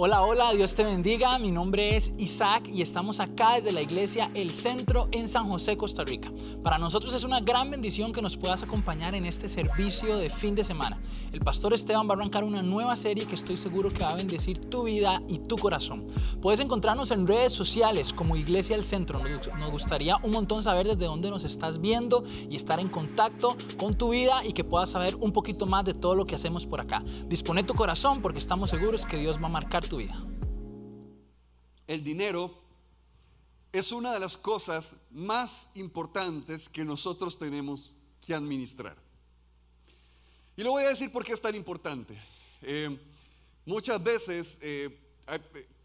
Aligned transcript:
Hola, 0.00 0.22
hola, 0.22 0.52
Dios 0.52 0.76
te 0.76 0.84
bendiga. 0.84 1.40
Mi 1.40 1.50
nombre 1.50 1.96
es 1.96 2.12
Isaac 2.18 2.68
y 2.72 2.82
estamos 2.82 3.18
acá 3.18 3.54
desde 3.54 3.72
la 3.72 3.82
iglesia 3.82 4.30
El 4.32 4.52
Centro 4.52 5.08
en 5.10 5.26
San 5.26 5.48
José, 5.48 5.76
Costa 5.76 6.04
Rica. 6.04 6.30
Para 6.62 6.78
nosotros 6.78 7.12
es 7.14 7.24
una 7.24 7.40
gran 7.40 7.68
bendición 7.68 8.12
que 8.12 8.22
nos 8.22 8.36
puedas 8.36 8.62
acompañar 8.62 9.16
en 9.16 9.24
este 9.24 9.48
servicio 9.48 10.16
de 10.16 10.30
fin 10.30 10.54
de 10.54 10.62
semana. 10.62 11.00
El 11.32 11.40
pastor 11.40 11.74
Esteban 11.74 12.08
va 12.08 12.14
a 12.14 12.16
arrancar 12.16 12.42
una 12.42 12.62
nueva 12.62 12.96
serie 12.96 13.26
que 13.26 13.34
estoy 13.34 13.58
seguro 13.58 13.90
que 13.90 14.02
va 14.02 14.10
a 14.10 14.16
bendecir 14.16 14.58
tu 14.70 14.84
vida 14.84 15.22
y 15.28 15.40
tu 15.40 15.56
corazón. 15.56 16.06
Puedes 16.40 16.60
encontrarnos 16.60 17.10
en 17.10 17.26
redes 17.26 17.52
sociales 17.52 18.14
como 18.14 18.36
Iglesia 18.36 18.76
El 18.76 18.84
Centro. 18.84 19.20
Nos 19.58 19.70
gustaría 19.70 20.16
un 20.18 20.30
montón 20.30 20.62
saber 20.62 20.86
desde 20.86 21.04
dónde 21.04 21.28
nos 21.28 21.44
estás 21.44 21.80
viendo 21.80 22.24
y 22.48 22.56
estar 22.56 22.80
en 22.80 22.88
contacto 22.88 23.56
con 23.78 23.96
tu 23.96 24.10
vida 24.10 24.44
y 24.44 24.54
que 24.54 24.64
puedas 24.64 24.90
saber 24.90 25.16
un 25.16 25.32
poquito 25.32 25.66
más 25.66 25.84
de 25.84 25.94
todo 25.94 26.14
lo 26.14 26.24
que 26.24 26.34
hacemos 26.34 26.64
por 26.64 26.80
acá. 26.80 27.04
Dispone 27.26 27.62
tu 27.62 27.74
corazón 27.74 28.22
porque 28.22 28.38
estamos 28.38 28.70
seguros 28.70 29.04
que 29.04 29.18
Dios 29.18 29.40
va 29.42 29.46
a 29.46 29.50
marcar 29.50 29.86
tu 29.86 29.98
vida. 29.98 30.24
El 31.86 32.02
dinero 32.04 32.54
es 33.72 33.92
una 33.92 34.12
de 34.12 34.20
las 34.20 34.38
cosas 34.38 34.94
más 35.10 35.68
importantes 35.74 36.68
que 36.68 36.84
nosotros 36.84 37.38
tenemos 37.38 37.94
que 38.20 38.34
administrar. 38.34 39.07
Y 40.58 40.64
le 40.64 40.70
voy 40.70 40.82
a 40.82 40.88
decir 40.88 41.12
por 41.12 41.24
qué 41.24 41.34
es 41.34 41.40
tan 41.40 41.54
importante. 41.54 42.20
Eh, 42.62 42.98
muchas 43.64 44.02
veces 44.02 44.58
eh, 44.60 44.90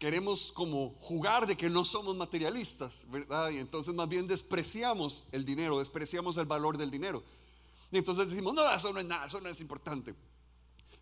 queremos 0.00 0.50
como 0.50 0.96
jugar 0.98 1.46
de 1.46 1.56
que 1.56 1.70
no 1.70 1.84
somos 1.84 2.16
materialistas, 2.16 3.08
¿verdad? 3.08 3.50
Y 3.50 3.58
entonces 3.58 3.94
más 3.94 4.08
bien 4.08 4.26
despreciamos 4.26 5.22
el 5.30 5.44
dinero, 5.44 5.78
despreciamos 5.78 6.36
el 6.38 6.46
valor 6.46 6.76
del 6.76 6.90
dinero. 6.90 7.22
Y 7.92 7.98
entonces 7.98 8.28
decimos, 8.28 8.52
no, 8.52 8.68
eso 8.68 8.92
no 8.92 8.98
es 8.98 9.06
nada, 9.06 9.26
eso 9.26 9.40
no 9.40 9.48
es 9.48 9.60
importante. 9.60 10.12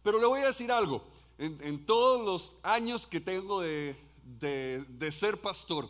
Pero 0.02 0.20
le 0.20 0.26
voy 0.26 0.40
a 0.40 0.48
decir 0.48 0.70
algo, 0.70 1.02
en, 1.38 1.86
todos 1.86 2.26
los 2.26 2.54
años 2.62 3.06
que 3.06 3.20
tengo 3.20 3.62
de, 3.62 3.96
de, 4.38 5.12
ser 5.12 5.40
pastor, 5.40 5.88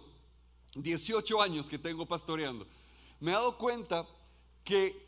18 0.76 1.42
años 1.42 1.68
que 1.68 1.80
tengo 1.80 2.06
pastoreando, 2.06 2.64
me 3.18 3.32
he 3.32 3.34
dado 3.34 3.58
cuenta 3.58 4.06
que 4.62 5.01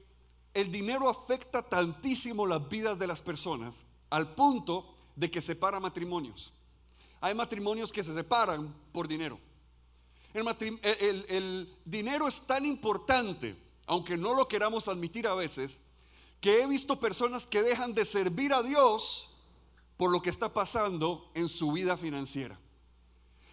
el 0.55 0.71
dinero 0.71 1.11
afecta 1.11 1.63
tantísimo 1.63 2.47
las 2.47 2.69
vidas 2.69 2.99
de 2.99 3.09
las 3.09 3.21
personas 3.21 3.81
al 4.11 4.35
punto 4.35 4.95
de 5.17 5.31
que 5.31 5.41
separa 5.41 5.81
matrimonios. 5.81 6.53
Hay 7.21 7.35
matrimonios 7.35 7.93
que 7.93 8.05
se 8.05 8.15
separan 8.15 8.73
por 8.93 9.09
dinero. 9.09 9.39
el, 10.33 11.77
dinero 11.85 12.29
es 12.29 12.41
tan 12.43 12.65
importante, 12.65 13.57
aunque 13.87 14.17
no 14.17 14.35
lo 14.35 14.47
queramos 14.47 14.87
admitir 14.89 15.27
a 15.27 15.35
veces, 15.35 15.79
que 16.41 16.63
he 16.63 16.67
visto 16.67 17.01
personas 17.01 17.47
que 17.47 17.63
dejan 17.63 17.95
de 17.95 18.05
servir 18.05 18.53
a 18.53 18.63
Dios 18.63 19.31
por 19.97 20.11
lo 20.11 20.21
que 20.23 20.31
está 20.31 20.53
pasando 20.53 21.31
en 21.35 21.49
su 21.49 21.73
vida 21.73 21.97
financiera. 21.97 22.59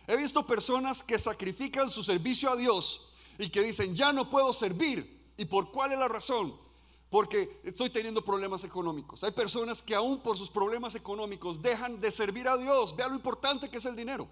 He 0.07 0.17
visto 0.17 0.45
personas 0.45 1.03
que 1.03 1.17
sacrifican 1.17 1.89
su 1.89 2.03
servicio 2.03 2.51
a 2.51 2.55
Dios 2.55 3.09
y 3.39 3.49
que 3.49 3.61
dicen, 3.61 3.95
ya 3.95 4.11
no 4.11 4.29
puedo 4.29 4.51
servir. 4.51 5.21
¿Y 5.37 5.45
por 5.45 5.71
cuál 5.71 5.93
es 5.93 5.99
la 5.99 6.07
razón? 6.07 6.53
Porque 7.11 7.59
estoy 7.65 7.89
teniendo 7.89 8.23
problemas 8.23 8.63
económicos. 8.63 9.21
Hay 9.25 9.31
personas 9.31 9.81
que 9.81 9.93
aún 9.93 10.23
por 10.23 10.37
sus 10.37 10.49
problemas 10.49 10.95
económicos 10.95 11.61
dejan 11.61 11.99
de 11.99 12.09
servir 12.09 12.47
a 12.47 12.55
Dios. 12.55 12.95
Vea 12.95 13.09
lo 13.09 13.15
importante 13.15 13.69
que 13.69 13.79
es 13.79 13.85
el 13.85 13.97
dinero. 13.97 14.29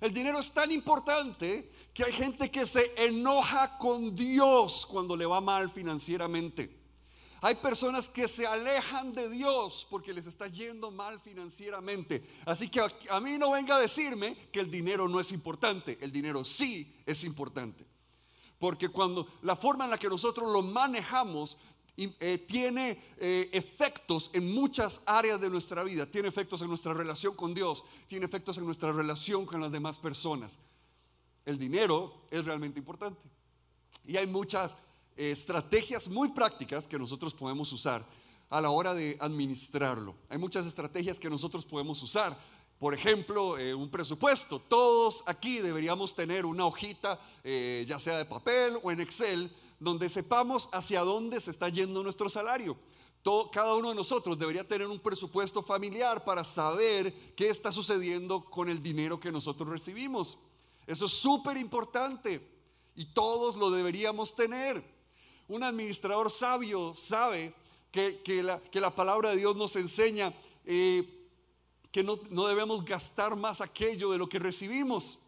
El 0.00 0.12
dinero 0.12 0.40
es 0.40 0.50
tan 0.52 0.72
importante 0.72 1.70
que 1.94 2.02
hay 2.02 2.12
gente 2.12 2.50
que 2.50 2.66
se 2.66 2.92
enoja 2.96 3.78
con 3.78 4.16
Dios 4.16 4.84
cuando 4.86 5.16
le 5.16 5.24
va 5.24 5.40
mal 5.40 5.70
financieramente. 5.70 6.82
Hay 7.40 7.54
personas 7.54 8.08
que 8.08 8.26
se 8.26 8.44
alejan 8.44 9.12
de 9.12 9.30
Dios 9.30 9.86
porque 9.88 10.12
les 10.12 10.26
está 10.26 10.48
yendo 10.48 10.90
mal 10.90 11.20
financieramente. 11.20 12.24
Así 12.44 12.68
que 12.68 12.80
a, 12.80 13.20
mí 13.20 13.38
no 13.38 13.52
venga 13.52 13.76
a 13.76 13.80
decirme 13.80 14.48
que 14.50 14.58
el 14.58 14.68
dinero 14.68 15.06
no 15.06 15.20
es 15.20 15.30
importante. 15.30 15.96
El 16.00 16.10
dinero 16.10 16.44
sí 16.44 16.92
es 17.06 17.22
importante. 17.22 17.91
Porque 18.62 18.90
cuando 18.90 19.26
la 19.42 19.56
forma 19.56 19.86
en 19.86 19.90
la 19.90 19.98
que 19.98 20.08
nosotros 20.08 20.48
lo 20.52 20.62
manejamos 20.62 21.58
eh, 21.96 22.46
tiene 22.46 22.96
eh, 23.18 23.50
efectos 23.52 24.30
en 24.32 24.54
muchas 24.54 25.02
áreas 25.04 25.40
de 25.40 25.50
nuestra 25.50 25.82
vida. 25.82 26.06
Tiene 26.06 26.28
efectos 26.28 26.62
en 26.62 26.68
nuestra 26.68 26.94
relación 26.94 27.34
con 27.34 27.54
Dios. 27.54 27.84
Tiene 28.06 28.24
efectos 28.24 28.58
en 28.58 28.64
nuestra 28.64 28.92
relación 28.92 29.46
con 29.46 29.60
las 29.60 29.72
demás 29.72 29.98
personas. 29.98 30.60
El 31.44 31.58
dinero 31.58 32.22
es 32.30 32.44
realmente 32.44 32.78
importante. 32.78 33.28
Y 34.06 34.16
hay 34.16 34.28
muchas 34.28 34.76
estrategias 35.16 36.06
muy 36.06 36.28
prácticas 36.28 36.86
que 36.86 37.00
nosotros 37.00 37.34
podemos 37.34 37.72
usar 37.72 38.06
a 38.48 38.60
la 38.60 38.70
hora 38.70 38.94
de 38.94 39.16
administrarlo. 39.18 40.14
Hay 40.28 40.38
muchas 40.38 40.66
estrategias 40.66 41.18
que 41.18 41.28
nosotros 41.28 41.66
podemos 41.66 42.00
usar. 42.00 42.38
Por 42.82 42.94
ejemplo, 42.94 43.58
eh, 43.58 43.72
un 43.72 43.88
presupuesto. 43.88 44.58
Todos 44.58 45.22
aquí 45.26 45.60
deberíamos 45.60 46.16
tener 46.16 46.44
una 46.44 46.66
hojita, 46.66 47.16
eh, 47.44 47.84
ya 47.86 48.00
sea 48.00 48.18
de 48.18 48.24
papel 48.24 48.76
o 48.82 48.90
en 48.90 49.00
Excel, 49.00 49.52
donde 49.78 50.08
sepamos 50.08 50.68
hacia 50.72 51.02
dónde 51.02 51.40
se 51.40 51.52
está 51.52 51.68
yendo 51.68 52.02
nuestro 52.02 52.28
salario. 52.28 52.76
cada 53.52 53.76
uno 53.76 53.90
de 53.90 53.94
nosotros 53.94 54.36
debería 54.36 54.66
tener 54.66 54.88
un 54.88 54.98
presupuesto 54.98 55.62
familiar 55.62 56.24
para 56.24 56.42
saber 56.42 57.14
qué 57.36 57.50
está 57.50 57.70
sucediendo 57.70 58.42
con 58.42 58.68
el 58.68 58.82
dinero 58.82 59.20
que 59.20 59.30
nosotros 59.30 59.68
recibimos. 59.68 60.36
Eso 60.84 61.06
es 61.06 61.12
súper 61.12 61.58
importante 61.58 62.44
y 62.96 63.04
todos 63.14 63.54
lo 63.54 63.70
deberíamos 63.70 64.34
tener. 64.34 64.82
Un 65.46 65.62
administrador 65.62 66.32
sabio 66.32 66.94
sabe 66.96 67.54
que, 67.92 68.42
la, 68.72 68.90
palabra 68.90 69.30
de 69.30 69.36
Dios 69.36 69.54
nos 69.54 69.76
enseña 69.76 70.34
eh, 70.64 71.21
que 71.92 72.02
no, 72.02 72.18
no 72.30 72.46
debemos 72.46 72.84
gastar 72.84 73.36
más 73.36 73.60
aquello 73.60 74.10
de 74.10 74.18
lo 74.18 74.28
que 74.28 74.38
recibimos, 74.38 75.18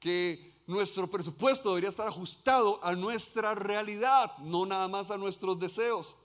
que 0.00 0.62
nuestro 0.66 1.08
presupuesto 1.10 1.68
debería 1.68 1.90
estar 1.90 2.08
ajustado 2.08 2.82
a 2.82 2.92
nuestra 2.92 3.54
realidad, 3.54 4.38
no 4.38 4.64
nada 4.64 4.88
más 4.88 5.10
a 5.10 5.18
nuestros 5.18 5.58
deseos. 5.58 6.16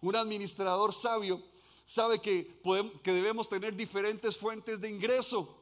Un 0.00 0.16
administrador 0.16 0.94
sabio 0.94 1.42
sabe 1.84 2.20
que, 2.20 2.58
podemos, 2.62 3.00
que 3.02 3.12
debemos 3.12 3.48
tener 3.48 3.76
diferentes 3.76 4.36
fuentes 4.36 4.80
de 4.80 4.88
ingreso, 4.88 5.56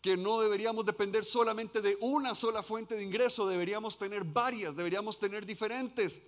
que 0.00 0.16
no 0.16 0.40
deberíamos 0.40 0.84
depender 0.84 1.24
solamente 1.24 1.80
de 1.80 1.96
una 2.00 2.34
sola 2.34 2.64
fuente 2.64 2.96
de 2.96 3.04
ingreso, 3.04 3.46
deberíamos 3.46 3.96
tener 3.96 4.24
varias, 4.24 4.74
deberíamos 4.74 5.20
tener 5.20 5.46
diferentes. 5.46 6.20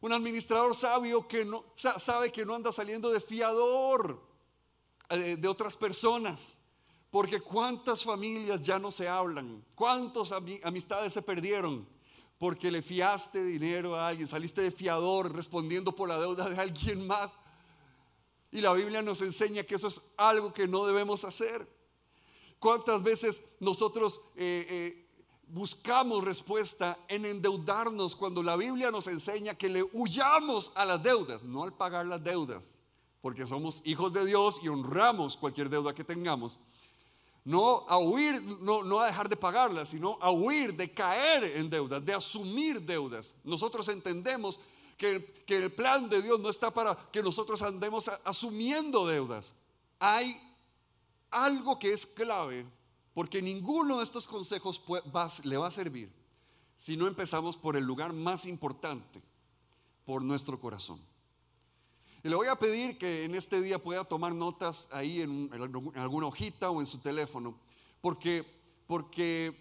Un 0.00 0.12
administrador 0.12 0.74
sabio 0.76 1.26
que 1.26 1.46
no, 1.46 1.64
sabe 1.76 2.30
que 2.30 2.44
no 2.44 2.54
anda 2.54 2.70
saliendo 2.72 3.10
de 3.10 3.20
fiador 3.20 4.27
de 5.08 5.48
otras 5.48 5.76
personas. 5.76 6.54
Porque 7.10 7.40
cuántas 7.40 8.04
familias 8.04 8.62
ya 8.62 8.78
no 8.78 8.90
se 8.90 9.08
hablan, 9.08 9.64
cuántas 9.74 10.30
amistades 10.62 11.14
se 11.14 11.22
perdieron 11.22 11.86
porque 12.38 12.70
le 12.70 12.82
fiaste 12.82 13.44
dinero 13.44 13.96
a 13.96 14.08
alguien, 14.08 14.28
saliste 14.28 14.62
de 14.62 14.70
fiador 14.70 15.34
respondiendo 15.34 15.94
por 15.94 16.08
la 16.08 16.18
deuda 16.18 16.48
de 16.48 16.60
alguien 16.60 17.06
más. 17.06 17.36
Y 18.50 18.60
la 18.60 18.72
Biblia 18.72 19.02
nos 19.02 19.20
enseña 19.20 19.64
que 19.64 19.74
eso 19.74 19.88
es 19.88 20.00
algo 20.16 20.52
que 20.52 20.66
no 20.66 20.86
debemos 20.86 21.24
hacer. 21.24 21.68
¿Cuántas 22.58 23.02
veces 23.02 23.42
nosotros 23.60 24.20
eh, 24.36 24.66
eh, 24.68 25.08
buscamos 25.48 26.24
respuesta 26.24 26.98
en 27.08 27.26
endeudarnos 27.26 28.14
cuando 28.16 28.42
la 28.42 28.56
Biblia 28.56 28.90
nos 28.90 29.06
enseña 29.08 29.54
que 29.54 29.68
le 29.68 29.82
huyamos 29.82 30.72
a 30.74 30.84
las 30.84 31.02
deudas, 31.02 31.42
no 31.42 31.64
al 31.64 31.76
pagar 31.76 32.06
las 32.06 32.22
deudas, 32.22 32.77
porque 33.20 33.46
somos 33.46 33.82
hijos 33.84 34.12
de 34.12 34.24
Dios 34.24 34.60
y 34.62 34.68
honramos 34.68 35.36
cualquier 35.36 35.68
deuda 35.68 35.94
que 35.94 36.04
tengamos. 36.04 36.58
No 37.44 37.86
a 37.88 37.98
huir, 37.98 38.42
no, 38.42 38.82
no 38.82 39.00
a 39.00 39.06
dejar 39.06 39.28
de 39.28 39.36
pagarlas, 39.36 39.88
sino 39.88 40.18
a 40.20 40.30
huir 40.30 40.74
de 40.74 40.92
caer 40.92 41.44
en 41.56 41.70
deudas, 41.70 42.04
de 42.04 42.14
asumir 42.14 42.82
deudas. 42.82 43.34
Nosotros 43.44 43.88
entendemos 43.88 44.60
que, 44.96 45.42
que 45.46 45.56
el 45.56 45.72
plan 45.72 46.08
de 46.08 46.20
Dios 46.20 46.40
no 46.40 46.50
está 46.50 46.72
para 46.72 46.94
que 47.10 47.22
nosotros 47.22 47.62
andemos 47.62 48.10
asumiendo 48.24 49.06
deudas. 49.06 49.54
Hay 49.98 50.40
algo 51.30 51.78
que 51.78 51.92
es 51.92 52.06
clave 52.06 52.66
porque 53.14 53.42
ninguno 53.42 53.98
de 53.98 54.04
estos 54.04 54.28
consejos 54.28 54.82
le 55.42 55.56
va 55.56 55.66
a 55.66 55.70
servir 55.70 56.12
si 56.76 56.96
no 56.96 57.08
empezamos 57.08 57.56
por 57.56 57.76
el 57.76 57.84
lugar 57.84 58.12
más 58.12 58.46
importante, 58.46 59.20
por 60.06 60.22
nuestro 60.22 60.58
corazón. 60.60 61.00
Y 62.22 62.28
le 62.28 62.34
voy 62.34 62.48
a 62.48 62.56
pedir 62.56 62.98
que 62.98 63.24
en 63.24 63.34
este 63.34 63.60
día 63.60 63.80
pueda 63.80 64.04
tomar 64.04 64.34
notas 64.34 64.88
ahí 64.90 65.20
en, 65.20 65.50
alguna 65.52 66.26
hojita 66.26 66.70
o 66.70 66.80
en 66.80 66.86
su 66.86 66.98
teléfono, 66.98 67.56
porque, 68.00 68.44
porque 68.86 69.56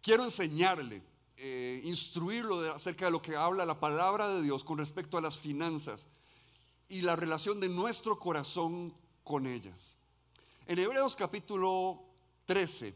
quiero 0.00 0.22
enseñarle, 0.22 1.02
eh, 1.36 1.80
instruirlo 1.84 2.72
acerca 2.72 3.06
de 3.06 3.10
lo 3.10 3.20
que 3.20 3.34
habla 3.34 3.66
la 3.66 3.80
palabra 3.80 4.28
de 4.28 4.42
Dios 4.42 4.62
con 4.62 4.78
respecto 4.78 5.18
a 5.18 5.20
las 5.20 5.36
finanzas 5.36 6.06
y 6.88 7.02
la 7.02 7.16
relación 7.16 7.58
de 7.58 7.68
nuestro 7.68 8.18
corazón 8.18 8.94
con 9.24 9.46
ellas. 9.46 9.98
En 10.66 10.78
Hebreos 10.78 11.16
capítulo 11.16 12.04
13, 12.46 12.94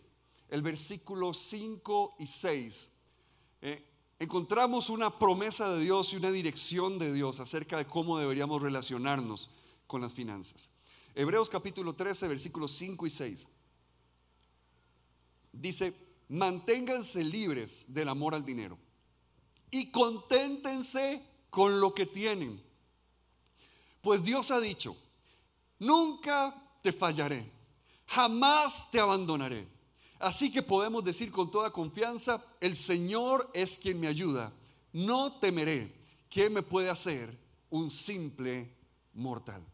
el 0.50 0.62
versículo 0.62 1.35
5 1.35 2.17
y 2.20 2.26
6, 2.26 2.90
eh, 3.61 3.91
encontramos 4.22 4.88
una 4.88 5.19
promesa 5.19 5.69
de 5.70 5.80
Dios 5.80 6.12
y 6.12 6.16
una 6.16 6.30
dirección 6.30 6.96
de 6.96 7.12
Dios 7.12 7.40
acerca 7.40 7.76
de 7.76 7.86
cómo 7.86 8.19
deberíamos 8.19 8.62
relacionarnos 8.62 9.50
con 9.88 10.00
las 10.00 10.12
finanzas. 10.12 10.70
Hebreos 11.12 11.50
capítulo 11.50 11.94
13, 11.94 12.28
versículos 12.28 12.70
5 12.70 13.04
y 13.04 13.10
6. 13.10 13.48
Dice, 15.50 15.92
manténganse 16.28 17.24
libres 17.24 17.84
del 17.88 18.08
amor 18.08 18.36
al 18.36 18.44
dinero 18.44 18.78
y 19.72 19.90
conténtense 19.90 21.26
con 21.50 21.80
lo 21.80 21.92
que 21.92 22.06
tienen. 22.06 22.62
Pues 24.02 24.22
Dios 24.22 24.52
ha 24.52 24.60
dicho, 24.60 24.96
nunca 25.80 26.78
te 26.80 26.92
fallaré, 26.92 27.50
jamás 28.06 28.88
te 28.92 29.00
abandonaré. 29.00 29.66
Así 30.22 30.52
que 30.52 30.62
podemos 30.62 31.02
decir 31.02 31.32
con 31.32 31.50
toda 31.50 31.72
confianza, 31.72 32.40
el 32.60 32.76
Señor 32.76 33.50
es 33.52 33.76
quien 33.76 33.98
me 33.98 34.06
ayuda, 34.06 34.52
no 34.92 35.40
temeré. 35.40 35.92
¿Qué 36.30 36.48
me 36.48 36.62
puede 36.62 36.88
hacer 36.88 37.36
un 37.70 37.90
simple 37.90 38.72
mortal? 39.14 39.66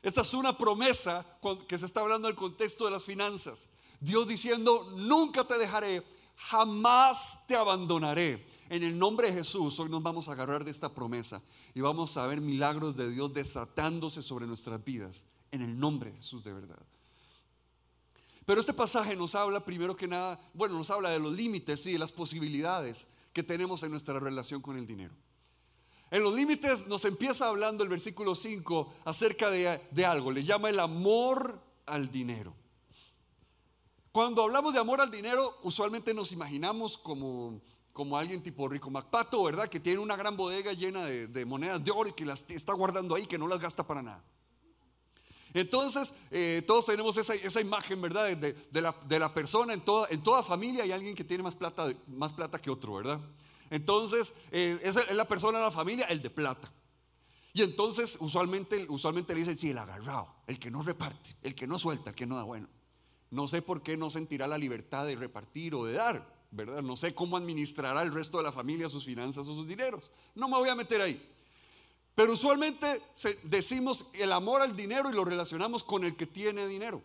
Esta 0.00 0.20
es 0.20 0.32
una 0.32 0.56
promesa 0.56 1.26
que 1.66 1.76
se 1.76 1.86
está 1.86 2.02
hablando 2.02 2.28
en 2.28 2.34
el 2.34 2.38
contexto 2.38 2.84
de 2.84 2.92
las 2.92 3.02
finanzas. 3.02 3.68
Dios 3.98 4.28
diciendo, 4.28 4.92
nunca 4.94 5.42
te 5.42 5.58
dejaré, 5.58 6.04
jamás 6.36 7.44
te 7.48 7.56
abandonaré. 7.56 8.46
En 8.68 8.84
el 8.84 8.96
nombre 8.96 9.26
de 9.26 9.38
Jesús, 9.38 9.80
hoy 9.80 9.88
nos 9.88 10.04
vamos 10.04 10.28
a 10.28 10.32
agarrar 10.32 10.64
de 10.64 10.70
esta 10.70 10.94
promesa 10.94 11.42
y 11.74 11.80
vamos 11.80 12.16
a 12.16 12.24
ver 12.28 12.40
milagros 12.40 12.94
de 12.94 13.10
Dios 13.10 13.34
desatándose 13.34 14.22
sobre 14.22 14.46
nuestras 14.46 14.84
vidas. 14.84 15.24
En 15.50 15.62
el 15.62 15.76
nombre 15.76 16.12
de 16.12 16.16
Jesús 16.18 16.44
de 16.44 16.52
verdad. 16.52 16.86
Pero 18.46 18.60
este 18.60 18.74
pasaje 18.74 19.16
nos 19.16 19.34
habla 19.34 19.64
primero 19.64 19.96
que 19.96 20.06
nada, 20.06 20.40
bueno, 20.52 20.76
nos 20.76 20.90
habla 20.90 21.10
de 21.10 21.18
los 21.18 21.32
límites 21.32 21.86
y 21.86 21.92
de 21.92 21.98
las 21.98 22.12
posibilidades 22.12 23.06
que 23.32 23.42
tenemos 23.42 23.82
en 23.82 23.90
nuestra 23.90 24.18
relación 24.20 24.60
con 24.60 24.76
el 24.76 24.86
dinero. 24.86 25.14
En 26.10 26.22
los 26.22 26.34
límites 26.34 26.86
nos 26.86 27.04
empieza 27.04 27.46
hablando 27.46 27.82
el 27.82 27.90
versículo 27.90 28.34
5 28.34 28.94
acerca 29.04 29.50
de, 29.50 29.80
de 29.90 30.06
algo, 30.06 30.30
le 30.30 30.44
llama 30.44 30.68
el 30.68 30.78
amor 30.78 31.60
al 31.86 32.10
dinero. 32.10 32.54
Cuando 34.14 34.44
hablamos 34.44 34.72
de 34.72 34.78
amor 34.78 35.00
al 35.00 35.10
dinero, 35.10 35.58
usualmente 35.64 36.14
nos 36.14 36.30
imaginamos 36.30 36.96
como, 36.96 37.60
como 37.92 38.16
alguien 38.16 38.42
tipo 38.42 38.68
rico 38.68 38.88
MacPato, 38.88 39.42
¿verdad? 39.42 39.68
Que 39.68 39.80
tiene 39.80 39.98
una 39.98 40.14
gran 40.14 40.36
bodega 40.36 40.72
llena 40.72 41.04
de, 41.04 41.44
monedas 41.44 41.82
de 41.82 41.90
oro 41.90 42.10
y 42.10 42.12
que 42.12 42.24
las 42.24 42.44
está 42.48 42.72
guardando 42.74 43.16
ahí, 43.16 43.26
que 43.26 43.38
no 43.38 43.48
las 43.48 43.58
gasta 43.58 43.84
para 43.84 44.02
nada. 44.02 44.22
Entonces, 45.54 46.12
eh, 46.32 46.64
todos 46.66 46.84
tenemos 46.84 47.16
esa, 47.16 47.60
imagen, 47.60 48.02
¿verdad? 48.02 48.36
De, 48.36 48.80
la, 48.80 49.32
persona, 49.32 49.72
en 49.72 49.82
toda, 49.82 50.08
en 50.10 50.20
toda 50.20 50.42
familia 50.42 50.82
hay 50.82 50.90
alguien 50.90 51.14
que 51.14 51.22
tiene 51.22 51.44
más 51.44 51.54
plata, 51.54 51.94
más 52.08 52.32
plata 52.32 52.60
que 52.60 52.70
otro, 52.70 52.94
¿verdad? 52.94 53.20
Entonces, 53.70 54.32
eh, 54.50 54.78
esa 54.82 55.00
es 55.02 55.14
la 55.14 55.26
persona 55.26 55.58
de 55.58 55.64
la 55.64 55.70
familia, 55.70 56.06
el 56.06 56.20
de 56.20 56.30
plata. 56.30 56.72
Y 57.52 57.62
entonces, 57.62 58.16
usualmente, 58.18 58.84
usualmente 58.88 59.32
le 59.32 59.40
dicen, 59.40 59.56
sí, 59.56 59.70
el 59.70 59.78
agarrado, 59.78 60.26
el 60.48 60.58
que 60.58 60.72
no 60.72 60.82
reparte, 60.82 61.36
el 61.40 61.54
que 61.54 61.68
no 61.68 61.78
suelta, 61.78 62.10
el 62.10 62.16
que 62.16 62.26
no 62.26 62.34
da 62.34 62.42
bueno. 62.42 62.68
No 63.30 63.46
sé 63.46 63.62
por 63.62 63.80
qué 63.80 63.96
no 63.96 64.10
sentirá 64.10 64.48
la 64.48 64.58
libertad 64.58 65.06
de 65.06 65.14
repartir 65.14 65.76
o 65.76 65.84
de 65.84 65.92
dar, 65.92 66.46
¿verdad? 66.50 66.82
No 66.82 66.96
sé 66.96 67.14
cómo 67.14 67.36
administrará 67.36 68.02
el 68.02 68.12
resto 68.12 68.38
de 68.38 68.44
la 68.44 68.52
familia 68.52 68.88
sus 68.88 69.04
finanzas 69.04 69.46
o 69.46 69.54
sus 69.54 69.68
dineros. 69.68 70.10
No 70.34 70.48
me 70.48 70.56
voy 70.56 70.68
a 70.68 70.74
meter 70.74 71.00
ahí. 71.00 71.33
Pero 72.14 72.32
usualmente 72.32 73.02
decimos 73.42 74.06
el 74.12 74.32
amor 74.32 74.62
al 74.62 74.76
dinero 74.76 75.10
y 75.10 75.14
lo 75.14 75.24
relacionamos 75.24 75.82
con 75.82 76.04
el 76.04 76.16
que 76.16 76.26
tiene 76.26 76.66
dinero. 76.66 77.02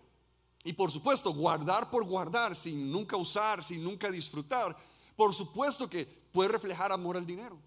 Y 0.63 0.73
por 0.73 0.91
supuesto, 0.91 1.33
guardar 1.33 1.89
por 1.89 2.03
guardar, 2.03 2.55
sin 2.55 2.91
nunca 2.91 3.17
usar, 3.17 3.63
sin 3.63 3.83
nunca 3.83 4.11
disfrutar, 4.11 4.77
por 5.15 5.33
supuesto 5.33 5.89
que 5.89 6.05
puede 6.05 6.49
reflejar 6.49 6.91
amor 6.91 7.17
al 7.17 7.25
dinero. 7.25 7.57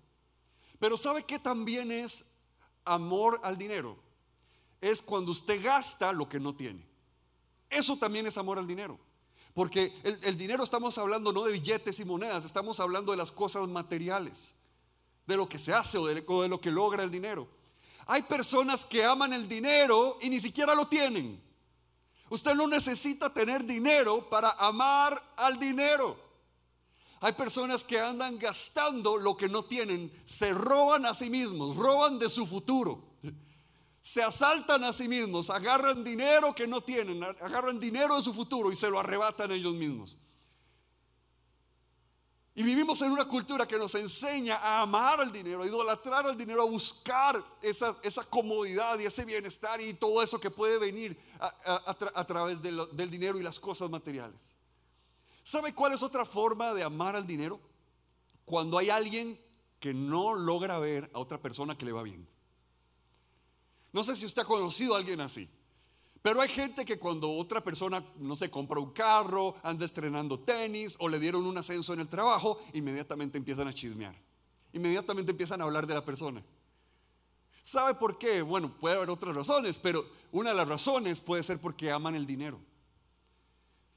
Pero 0.78 0.96
¿sabe 0.96 1.24
qué 1.24 1.38
también 1.38 1.90
es 1.90 2.24
amor 2.84 3.40
al 3.42 3.56
dinero? 3.56 3.98
Es 4.80 5.00
cuando 5.00 5.32
usted 5.32 5.62
gasta 5.62 6.12
lo 6.12 6.28
que 6.28 6.40
no 6.40 6.54
tiene. 6.54 6.86
Eso 7.70 7.96
también 7.96 8.26
es 8.26 8.36
amor 8.36 8.58
al 8.58 8.66
dinero. 8.66 8.98
Porque 9.54 9.92
el, 10.02 10.38
dinero 10.38 10.64
estamos 10.64 10.96
hablando 10.96 11.32
no 11.32 11.44
de 11.44 11.52
billetes 11.52 12.00
y 12.00 12.04
monedas, 12.04 12.44
estamos 12.44 12.80
hablando 12.80 13.12
de 13.12 13.18
las 13.18 13.30
cosas 13.30 13.68
materiales, 13.68 14.54
de 15.26 15.36
lo 15.36 15.48
que 15.48 15.58
se 15.58 15.72
hace 15.72 15.98
o 15.98 16.06
de, 16.06 16.24
lo 16.48 16.60
que 16.60 16.70
logra 16.70 17.02
el 17.02 17.10
dinero. 17.10 17.48
Hay 18.06 18.22
personas 18.22 18.84
que 18.84 19.04
aman 19.04 19.32
el 19.32 19.48
dinero 19.48 20.18
y 20.20 20.28
ni 20.28 20.40
siquiera 20.40 20.74
lo 20.74 20.88
tienen. 20.88 21.42
Usted 22.28 22.54
no 22.54 22.66
necesita 22.66 23.32
tener 23.32 23.64
dinero 23.64 24.28
para 24.28 24.50
amar 24.52 25.22
al 25.36 25.58
dinero. 25.58 26.18
Hay 27.20 27.32
personas 27.32 27.84
que 27.84 28.00
andan 28.00 28.38
gastando 28.38 29.16
lo 29.16 29.36
que 29.36 29.48
no 29.48 29.64
tienen, 29.64 30.12
se 30.26 30.52
roban 30.52 31.06
a 31.06 31.14
sí 31.14 31.30
mismos, 31.30 31.76
roban 31.76 32.18
de 32.18 32.28
su 32.28 32.46
futuro 32.46 33.12
se 34.02 34.20
asaltan 34.22 34.82
a 34.82 34.92
sí 34.92 35.06
mismos, 35.06 35.48
agarran 35.48 36.02
dinero 36.02 36.54
que 36.54 36.66
no 36.66 36.80
tienen, 36.80 37.22
agarran 37.22 37.78
dinero 37.78 38.16
de 38.16 38.22
su 38.22 38.34
futuro 38.34 38.72
y 38.72 38.76
se 38.76 38.90
lo 38.90 38.98
arrebatan 38.98 39.52
ellos 39.52 39.74
mismos. 39.74 40.18
Y 42.54 42.62
vivimos 42.62 43.00
en 43.00 43.12
una 43.12 43.24
cultura 43.24 43.66
que 43.66 43.78
nos 43.78 43.94
enseña 43.94 44.56
a 44.56 44.82
amar 44.82 45.20
al 45.20 45.32
dinero, 45.32 45.62
a 45.62 45.66
idolatrar 45.66 46.26
al 46.26 46.36
dinero, 46.36 46.62
a 46.62 46.66
buscar 46.66 47.42
esa, 47.62 48.24
comodidad 48.28 48.98
y 48.98 49.06
ese 49.06 49.24
bienestar 49.24 49.80
y 49.80 49.94
todo 49.94 50.22
eso 50.22 50.38
que 50.38 50.50
puede 50.50 50.78
venir 50.78 51.18
a, 51.38 52.24
través 52.26 52.60
del 52.60 53.10
dinero 53.10 53.38
y 53.38 53.42
las 53.42 53.58
cosas 53.58 53.88
materiales. 53.88 54.54
¿Sabe 55.44 55.74
cuál 55.74 55.94
es 55.94 56.02
otra 56.02 56.26
forma 56.26 56.74
de 56.74 56.82
amar 56.82 57.16
al 57.16 57.26
dinero? 57.26 57.58
Cuando 58.44 58.76
hay 58.76 58.90
alguien 58.90 59.40
que 59.80 59.94
no 59.94 60.34
logra 60.34 60.78
ver 60.78 61.10
a 61.14 61.18
otra 61.18 61.40
persona 61.40 61.76
que 61.76 61.86
le 61.86 61.92
va 61.92 62.02
bien. 62.02 62.28
No 63.92 64.04
sé 64.04 64.14
si 64.14 64.26
usted 64.26 64.42
ha 64.42 64.46
conocido 64.46 64.94
a 64.94 64.98
alguien 64.98 65.20
así. 65.22 65.48
Pero 66.22 66.40
hay 66.40 66.48
gente 66.48 66.84
que 66.84 67.00
cuando 67.00 67.30
otra 67.32 67.62
persona, 67.62 68.04
no 68.18 68.36
sé, 68.36 68.48
compra 68.48 68.78
un 68.78 68.92
carro, 68.92 69.56
anda 69.62 69.84
estrenando 69.84 70.38
tenis 70.38 70.96
o 71.00 71.08
le 71.08 71.18
dieron 71.18 71.44
un 71.44 71.58
ascenso 71.58 71.92
en 71.92 72.00
el 72.00 72.08
trabajo, 72.08 72.60
inmediatamente 72.72 73.36
empiezan 73.36 73.66
a 73.66 73.74
chismear. 73.74 74.14
Inmediatamente 74.72 75.32
empiezan 75.32 75.60
a 75.60 75.64
hablar 75.64 75.84
de 75.86 75.94
la 75.94 76.04
persona. 76.04 76.42
¿Sabe 77.64 77.94
por 77.94 78.18
qué? 78.18 78.40
Bueno, 78.40 78.72
puede 78.78 78.96
haber 78.96 79.10
otras 79.10 79.34
razones, 79.34 79.78
pero 79.80 80.04
una 80.30 80.50
de 80.50 80.56
las 80.56 80.68
razones 80.68 81.20
puede 81.20 81.42
ser 81.42 81.60
porque 81.60 81.90
aman 81.90 82.14
el 82.14 82.26
dinero. 82.26 82.60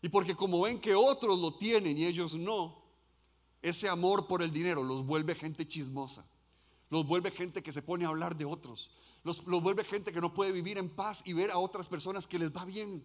Y 0.01 0.09
porque 0.09 0.35
como 0.35 0.61
ven 0.61 0.79
que 0.79 0.95
otros 0.95 1.39
lo 1.39 1.55
tienen 1.55 1.97
y 1.97 2.05
ellos 2.05 2.35
no, 2.35 2.83
ese 3.61 3.87
amor 3.87 4.27
por 4.27 4.41
el 4.43 4.51
dinero 4.51 4.83
los 4.83 5.05
vuelve 5.05 5.35
gente 5.35 5.67
chismosa. 5.67 6.25
Los 6.89 7.07
vuelve 7.07 7.31
gente 7.31 7.63
que 7.63 7.73
se 7.73 7.81
pone 7.81 8.05
a 8.05 8.09
hablar 8.09 8.35
de 8.35 8.45
otros. 8.45 8.91
Los, 9.25 9.43
vuelve 9.43 9.83
gente 9.83 10.13
que 10.13 10.21
no 10.21 10.35
puede 10.35 10.51
vivir 10.51 10.77
en 10.77 10.87
paz 10.87 11.23
y 11.25 11.33
ver 11.33 11.49
a 11.49 11.57
otras 11.57 11.87
personas 11.87 12.27
que 12.27 12.37
les 12.37 12.55
va 12.55 12.63
bien. 12.63 13.03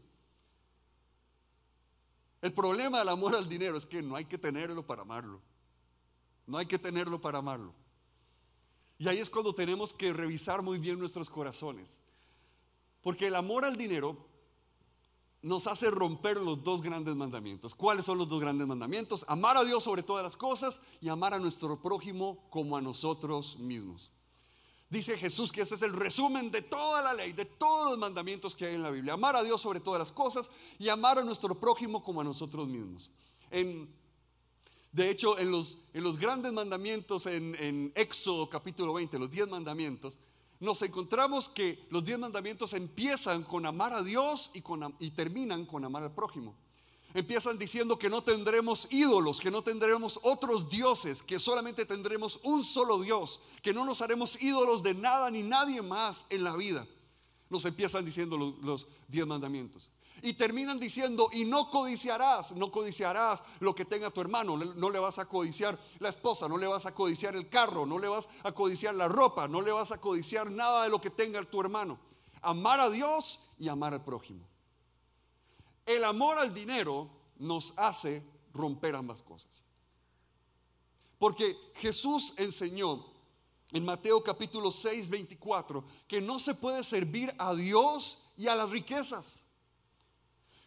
El 2.42 2.52
problema 2.52 2.98
del 2.98 3.08
amor 3.08 3.34
al 3.34 3.48
dinero 3.48 3.78
es 3.78 3.86
que 3.86 4.02
no 4.02 4.16
hay 4.16 4.26
que 4.26 4.36
tenerlo 4.36 4.86
para 4.86 5.00
amarlo. 5.00 5.40
No 6.46 6.58
hay 6.58 6.66
que 6.66 6.78
tenerlo 6.78 7.22
para 7.22 7.38
amarlo. 7.38 7.72
Y 8.98 9.08
ahí 9.08 9.16
es 9.16 9.30
cuando 9.30 9.54
tenemos 9.54 9.94
que 9.94 10.12
revisar 10.12 10.62
muy 10.62 10.78
bien 10.78 10.98
nuestros 10.98 11.30
corazones. 11.30 11.98
Porque 13.00 13.28
el 13.28 13.34
amor 13.34 13.64
al 13.64 13.78
dinero 13.78 14.28
nos 15.40 15.66
hace 15.66 15.90
romper 15.90 16.36
los 16.36 16.62
dos 16.62 16.82
grandes 16.82 17.16
mandamientos. 17.16 17.74
¿Cuáles 17.74 18.04
son 18.04 18.18
los 18.18 18.28
dos 18.28 18.42
grandes 18.42 18.66
mandamientos? 18.66 19.24
Amar 19.26 19.56
a 19.56 19.64
Dios 19.64 19.84
sobre 19.84 20.02
todas 20.02 20.22
las 20.22 20.36
cosas 20.36 20.82
y 21.00 21.08
amar 21.08 21.32
a 21.32 21.38
nuestro 21.38 21.80
prójimo 21.80 22.46
como 22.50 22.76
a 22.76 22.82
nosotros 22.82 23.58
mismos. 23.58 24.10
Dice 24.90 25.16
Jesús 25.16 25.52
que 25.52 25.60
ese 25.60 25.76
es 25.76 25.82
el 25.82 25.92
resumen 25.92 26.50
de 26.50 26.62
toda 26.62 27.00
la 27.00 27.14
ley, 27.14 27.32
de 27.32 27.44
todos 27.44 27.90
los 27.90 27.98
mandamientos 27.98 28.56
que 28.56 28.66
hay 28.66 28.74
en 28.74 28.82
la 28.82 28.90
Biblia. 28.90 29.14
Amar 29.14 29.36
a 29.36 29.42
Dios 29.44 29.60
sobre 29.60 29.78
todas 29.78 30.00
las 30.00 30.10
cosas 30.10 30.50
y 30.80 30.88
amar 30.88 31.16
a 31.20 31.22
nuestro 31.22 31.54
prójimo 31.54 32.02
como 32.02 32.20
a 32.20 32.24
nosotros 32.24 32.66
mismos. 32.66 33.08
de 34.90 35.08
hecho, 35.08 35.38
en 35.38 35.52
los, 35.52 35.78
grandes 36.18 36.52
mandamientos, 36.52 37.26
en, 37.26 37.92
Éxodo 37.94 38.50
capítulo 38.50 38.94
20, 38.94 39.16
los 39.20 39.30
10 39.30 39.48
mandamientos, 39.48 40.18
nos 40.58 40.82
encontramos 40.82 41.48
que 41.48 41.86
los 41.90 42.04
10 42.04 42.18
mandamientos 42.18 42.72
empiezan 42.74 43.44
con 43.44 43.66
amar 43.66 43.92
a 43.92 44.02
Dios 44.02 44.50
y 44.52 45.10
terminan 45.12 45.66
con 45.66 45.84
amar 45.84 46.02
al 46.02 46.14
prójimo. 46.14 46.56
Empiezan 47.12 47.58
diciendo 47.58 47.98
que 47.98 48.08
no 48.08 48.22
tendremos 48.22 48.86
ídolos, 48.90 49.40
que 49.40 49.50
no 49.50 49.62
tendremos 49.62 50.20
otros 50.22 50.68
dioses, 50.68 51.22
que 51.22 51.40
solamente 51.40 51.84
tendremos 51.84 52.38
un 52.44 52.64
solo 52.64 53.00
Dios, 53.00 53.40
que 53.62 53.74
no 53.74 53.84
nos 53.84 54.00
haremos 54.00 54.40
ídolos 54.40 54.82
de 54.82 54.94
nada 54.94 55.28
ni 55.30 55.42
nadie 55.42 55.82
más 55.82 56.24
en 56.30 56.44
la 56.44 56.54
vida. 56.54 56.86
Nos 57.48 57.64
empiezan 57.64 58.04
diciendo 58.04 58.36
los, 58.36 58.86
diez 59.08 59.26
mandamientos. 59.26 59.90
Y 60.22 60.34
terminan 60.34 60.78
diciendo, 60.78 61.30
y 61.32 61.44
no 61.44 61.68
codiciarás, 61.70 62.52
no 62.52 62.70
codiciarás 62.70 63.42
lo 63.58 63.74
que 63.74 63.86
tenga 63.86 64.10
tu 64.10 64.20
hermano, 64.20 64.56
no 64.56 64.90
le 64.90 64.98
vas 64.98 65.18
a 65.18 65.26
codiciar 65.26 65.80
la 65.98 66.10
esposa, 66.10 66.46
no 66.46 66.58
le 66.58 66.66
vas 66.68 66.86
a 66.86 66.94
codiciar 66.94 67.34
el 67.34 67.48
carro, 67.48 67.86
no 67.86 67.98
le 67.98 68.06
vas 68.06 68.28
a 68.44 68.52
codiciar 68.52 68.94
la 68.94 69.08
ropa, 69.08 69.48
no 69.48 69.62
le 69.62 69.72
vas 69.72 69.90
a 69.90 70.00
codiciar 70.00 70.50
nada 70.50 70.84
de 70.84 70.90
lo 70.90 71.00
que 71.00 71.10
tenga 71.10 71.42
tu 71.42 71.60
hermano. 71.60 71.98
Amar 72.42 72.80
a 72.80 72.90
Dios 72.90 73.40
y 73.58 73.68
amar 73.68 73.94
al 73.94 74.04
prójimo. 74.04 74.49
El 75.90 76.04
amor 76.04 76.38
al 76.38 76.54
dinero 76.54 77.10
nos 77.40 77.74
hace 77.76 78.22
romper 78.54 78.94
ambas 78.94 79.24
cosas. 79.24 79.64
Porque 81.18 81.56
Jesús 81.74 82.32
enseñó 82.36 83.04
en 83.72 83.84
Mateo 83.84 84.22
capítulo 84.22 84.70
6, 84.70 85.08
24 85.08 85.84
que 86.06 86.20
no 86.20 86.38
se 86.38 86.54
puede 86.54 86.84
servir 86.84 87.34
a 87.38 87.52
Dios 87.54 88.22
y 88.36 88.46
a 88.46 88.54
las 88.54 88.70
riquezas. 88.70 89.42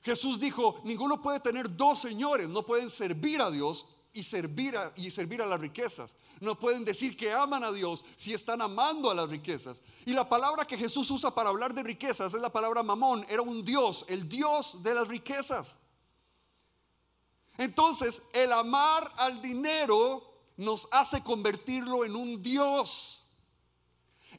Jesús 0.02 0.42
dijo, 0.42 0.82
ninguno 0.84 1.22
puede 1.22 1.40
tener 1.40 1.74
dos 1.74 2.02
señores, 2.02 2.50
no 2.50 2.64
pueden 2.64 2.90
servir 2.90 3.42
a 3.42 3.50
Dios 3.50 3.86
y 4.14 4.22
servir 4.22 4.78
a, 4.78 4.94
y 4.96 5.10
servir 5.10 5.42
a 5.42 5.46
las 5.48 5.60
riquezas. 5.60 6.16
No 6.40 6.58
pueden 6.58 6.86
decir 6.86 7.18
que 7.18 7.32
aman 7.32 7.64
a 7.64 7.72
Dios 7.72 8.06
si 8.16 8.34
están 8.34 8.62
amando 8.62 9.10
a 9.10 9.16
las 9.16 9.30
riquezas. 9.30 9.82
Y 10.06 10.14
la 10.14 10.30
palabra 10.30 10.66
que 10.66 10.78
Jesús 10.78 11.10
usa 11.10 11.34
para 11.34 11.50
hablar 11.50 11.74
de 11.74 11.82
riquezas 11.82 12.34
es 12.34 12.40
la 12.40 12.52
palabra 12.52 12.84
mamón. 12.84 13.26
Era 13.28 13.42
un 13.42 13.66
Dios, 13.66 14.06
el 14.08 14.30
Dios 14.30 14.82
de 14.84 14.94
las 14.94 15.08
riquezas. 15.08 15.78
Entonces, 17.58 18.22
el 18.34 18.52
amar 18.54 19.12
al 19.18 19.42
dinero 19.42 20.24
nos 20.58 20.88
hace 20.92 21.24
convertirlo 21.24 22.06
en 22.06 22.16
un 22.16 22.42
Dios. 22.42 23.20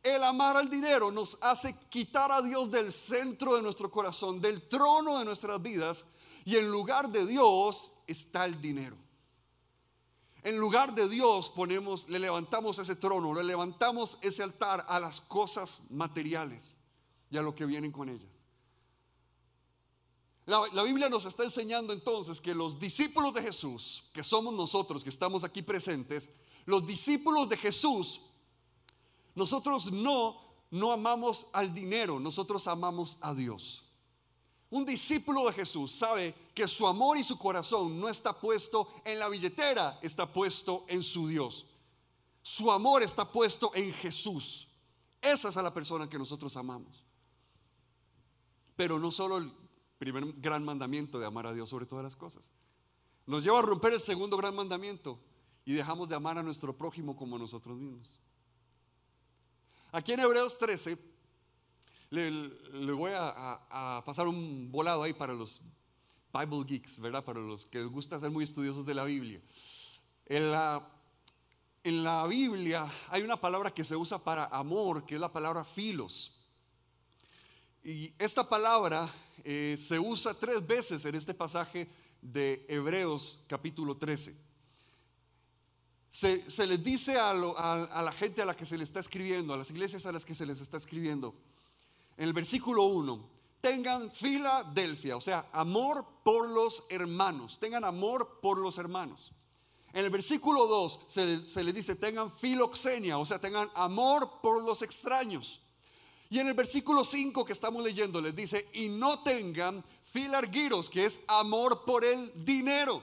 El 0.02 0.22
amar 0.22 0.56
al 0.56 0.70
dinero 0.70 1.10
nos 1.10 1.36
hace 1.40 1.76
quitar 1.88 2.30
a 2.30 2.42
Dios 2.42 2.70
del 2.70 2.92
centro 2.92 3.56
de 3.56 3.62
nuestro 3.62 3.90
corazón, 3.90 4.40
del 4.40 4.68
trono 4.68 5.18
de 5.18 5.24
nuestras 5.24 5.60
vidas, 5.60 6.04
y 6.44 6.56
en 6.56 6.70
lugar 6.70 7.08
de 7.08 7.26
Dios 7.26 7.90
está 8.06 8.44
el 8.44 8.60
dinero. 8.60 9.03
En 10.44 10.58
lugar 10.58 10.94
de 10.94 11.08
Dios 11.08 11.48
ponemos, 11.48 12.08
le 12.08 12.18
levantamos 12.18 12.78
ese 12.78 12.94
trono, 12.94 13.34
le 13.34 13.42
levantamos 13.42 14.18
ese 14.20 14.42
altar 14.42 14.84
a 14.88 15.00
las 15.00 15.20
cosas 15.20 15.80
materiales 15.90 16.76
y 17.30 17.36
a 17.36 17.42
lo 17.42 17.54
que 17.54 17.64
vienen 17.64 17.90
con 17.90 18.08
ellas. 18.10 18.30
La, 20.46 20.60
la, 20.72 20.82
Biblia 20.82 21.08
nos 21.08 21.24
está 21.24 21.42
enseñando 21.42 21.94
entonces 21.94 22.40
que 22.40 22.54
los 22.54 22.78
discípulos 22.78 23.32
de 23.32 23.40
Jesús, 23.42 24.04
que 24.12 24.22
somos 24.22 24.52
nosotros 24.52 25.02
que 25.02 25.08
estamos 25.08 25.42
aquí 25.42 25.62
presentes, 25.62 26.28
los 26.66 26.86
discípulos 26.86 27.48
de 27.48 27.56
Jesús 27.56 28.20
nosotros 29.34 29.90
no, 29.90 30.40
no 30.70 30.92
amamos 30.92 31.46
al 31.52 31.74
dinero, 31.74 32.20
nosotros 32.20 32.66
amamos 32.68 33.18
a 33.20 33.34
Dios. 33.34 33.83
Un 34.70 34.84
discípulo 34.84 35.46
de 35.46 35.52
Jesús 35.52 35.92
sabe 35.92 36.34
que 36.54 36.66
su 36.66 36.86
amor 36.86 37.16
y 37.16 37.24
su 37.24 37.38
corazón 37.38 38.00
no 38.00 38.08
está 38.08 38.32
puesto 38.32 38.88
en 39.04 39.18
la 39.18 39.28
billetera, 39.28 39.98
está 40.02 40.30
puesto 40.32 40.84
en 40.88 41.02
su 41.02 41.28
Dios. 41.28 41.66
Su 42.42 42.70
amor 42.70 43.02
está 43.02 43.30
puesto 43.30 43.70
en 43.74 43.92
Jesús. 43.94 44.68
Esa 45.20 45.48
es 45.48 45.56
a 45.56 45.62
la 45.62 45.72
persona 45.72 46.08
que 46.08 46.18
nosotros 46.18 46.56
amamos. 46.56 47.04
Pero 48.76 48.98
no 48.98 49.10
solo 49.10 49.38
el 49.38 49.52
primer 49.98 50.32
gran 50.34 50.64
mandamiento 50.64 51.18
de 51.18 51.26
amar 51.26 51.46
a 51.46 51.52
Dios 51.52 51.70
sobre 51.70 51.86
todas 51.86 52.04
las 52.04 52.16
cosas. 52.16 52.42
Nos 53.26 53.42
lleva 53.42 53.60
a 53.60 53.62
romper 53.62 53.94
el 53.94 54.00
segundo 54.00 54.36
gran 54.36 54.54
mandamiento 54.54 55.18
y 55.64 55.72
dejamos 55.72 56.08
de 56.08 56.14
amar 56.14 56.36
a 56.36 56.42
nuestro 56.42 56.76
prójimo 56.76 57.16
como 57.16 57.38
nosotros 57.38 57.78
mismos. 57.78 58.18
Aquí 59.92 60.12
en 60.12 60.20
Hebreos 60.20 60.58
13, 60.58 60.98
le, 62.14 62.92
voy 62.92 63.12
a, 63.14 64.02
pasar 64.04 64.26
un 64.26 64.70
volado 64.70 65.02
ahí 65.02 65.12
para 65.12 65.32
los 65.32 65.60
Bible 66.32 66.64
geeks, 66.66 67.00
¿verdad? 67.00 67.24
Para 67.24 67.40
los 67.40 67.66
que 67.66 67.78
les 67.78 67.88
gusta 67.88 68.18
ser 68.18 68.30
muy 68.30 68.44
estudiosos 68.44 68.86
de 68.86 68.94
la 68.94 69.04
Biblia. 69.04 69.40
En 70.26 70.50
la, 70.50 72.26
Biblia 72.26 72.90
hay 73.08 73.22
una 73.22 73.40
palabra 73.40 73.72
que 73.72 73.84
se 73.84 73.96
usa 73.96 74.18
para 74.18 74.46
amor, 74.46 75.04
que 75.04 75.14
es 75.16 75.20
la 75.20 75.32
palabra 75.32 75.64
filos. 75.64 76.32
Y 77.82 78.12
esta 78.18 78.48
palabra 78.48 79.12
eh, 79.42 79.76
se 79.78 79.98
usa 79.98 80.32
tres 80.34 80.66
veces 80.66 81.04
en 81.04 81.14
este 81.14 81.34
pasaje 81.34 81.88
de 82.22 82.64
Hebreos 82.68 83.40
capítulo 83.46 83.96
13 83.96 84.44
se, 86.14 86.66
les 86.68 86.80
dice 86.80 87.18
a, 87.18 87.34
la 87.34 88.12
gente 88.12 88.40
a 88.40 88.44
la 88.44 88.54
que 88.54 88.64
se 88.64 88.78
le 88.78 88.84
está 88.84 89.00
escribiendo, 89.00 89.52
a 89.52 89.56
las 89.56 89.68
iglesias 89.70 90.06
a 90.06 90.12
las 90.12 90.24
que 90.24 90.36
se 90.36 90.46
les 90.46 90.60
está 90.60 90.76
escribiendo, 90.76 91.34
en 92.16 92.24
el 92.24 92.32
versículo 92.32 92.84
1, 92.84 93.30
tengan 93.60 94.10
Filadelfia, 94.10 95.16
o 95.16 95.20
sea, 95.20 95.48
amor 95.52 96.06
por 96.22 96.48
los 96.48 96.84
hermanos, 96.90 97.58
tengan 97.58 97.84
amor 97.84 98.38
por 98.40 98.58
los 98.58 98.78
hermanos. 98.78 99.32
En 99.92 100.04
el 100.04 100.10
versículo 100.10 100.66
2 100.66 101.00
se, 101.06 101.48
se 101.48 101.62
les 101.62 101.74
dice, 101.74 101.94
tengan 101.94 102.30
filoxenia, 102.32 103.16
o 103.16 103.24
sea, 103.24 103.40
tengan 103.40 103.70
amor 103.74 104.40
por 104.42 104.62
los 104.62 104.82
extraños. 104.82 105.60
Y 106.28 106.40
en 106.40 106.48
el 106.48 106.54
versículo 106.54 107.04
5 107.04 107.44
que 107.44 107.52
estamos 107.52 107.82
leyendo 107.82 108.20
les 108.20 108.34
dice, 108.34 108.68
y 108.72 108.88
no 108.88 109.22
tengan 109.22 109.84
filarguiros, 110.12 110.90
que 110.90 111.06
es 111.06 111.20
amor 111.28 111.84
por 111.84 112.04
el 112.04 112.44
dinero. 112.44 113.02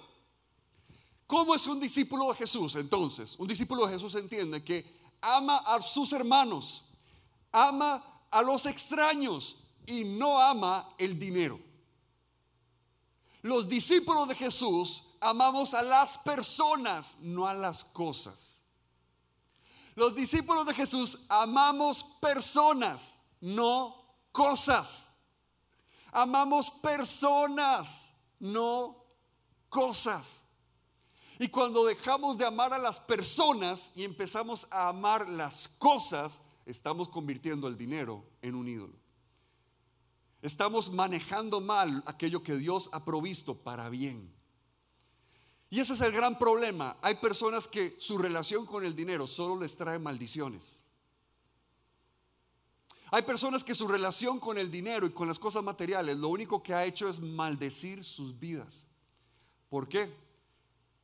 ¿Cómo 1.28 1.56
es 1.56 1.66
un 1.66 1.80
discípulo 1.80 2.28
de 2.28 2.36
Jesús? 2.36 2.76
Entonces, 2.76 3.36
un 3.38 3.48
discípulo 3.48 3.88
de 3.88 3.94
Jesús 3.94 4.16
entiende 4.16 4.62
que 4.62 4.86
ama 5.22 5.60
a 5.60 5.82
sus 5.82 6.12
hermanos, 6.12 6.84
ama 7.54 8.11
a 8.32 8.42
los 8.42 8.66
extraños 8.66 9.58
y 9.86 10.04
no 10.04 10.40
ama 10.40 10.96
el 10.98 11.20
dinero. 11.20 11.60
Los 13.42 13.68
discípulos 13.68 14.28
de 14.28 14.36
Jesús 14.36 15.04
amamos 15.20 15.74
a 15.74 15.84
las 15.84 16.18
personas, 16.18 17.18
no 17.20 17.48
a 17.48 17.54
las 17.54 17.84
cosas. 17.84 18.62
Los 19.96 20.16
discípulos 20.16 20.66
de 20.66 20.74
Jesús 20.74 21.18
amamos 21.28 22.04
personas, 22.22 23.18
no 23.42 24.02
cosas. 24.32 25.08
Amamos 26.12 26.72
personas, 26.72 28.10
no 28.40 29.06
cosas. 29.70 30.44
Y 31.40 31.48
cuando 31.48 31.86
dejamos 31.86 32.38
de 32.38 32.46
amar 32.46 32.74
a 32.74 32.78
las 32.78 33.00
personas 33.00 33.90
y 33.96 34.04
empezamos 34.04 34.68
a 34.70 34.90
amar 34.90 35.28
las 35.28 35.68
cosas, 35.80 36.38
estamos 36.72 37.10
convirtiendo 37.10 37.68
el 37.68 37.78
dinero 37.78 38.26
en 38.42 38.56
un 38.56 38.68
ídolo. 38.68 38.96
Estamos 40.42 40.92
manejando 40.92 41.62
mal 41.62 42.04
aquello 42.08 42.42
que 42.42 42.56
Dios 42.56 42.90
ha 42.92 43.06
provisto 43.06 43.56
para 43.56 43.90
bien. 43.90 44.34
Y 45.70 45.80
ese 45.80 45.94
es 45.94 46.02
el 46.02 46.12
gran 46.12 46.40
problema. 46.40 46.98
Hay 47.02 47.16
personas 47.16 47.68
que 47.68 47.96
su 48.00 48.18
relación 48.18 48.66
con 48.66 48.84
el 48.84 48.96
dinero 48.96 49.28
solo 49.28 49.62
les 49.62 49.78
trae 49.78 50.00
maldiciones. 50.00 50.82
Hay 53.12 53.24
personas 53.24 53.64
que 53.64 53.76
su 53.76 53.88
relación 53.88 54.40
con 54.40 54.58
el 54.58 54.72
dinero 54.72 55.06
y 55.06 55.12
con 55.12 55.28
las 55.28 55.38
cosas 55.38 55.64
materiales 55.64 56.18
lo 56.18 56.30
único 56.30 56.64
que 56.64 56.74
ha 56.74 56.86
hecho 56.86 57.10
es 57.10 57.20
maldecir 57.20 58.04
sus 58.04 58.38
vidas. 58.40 58.88
¿Por 59.70 59.88
qué? 59.88 60.14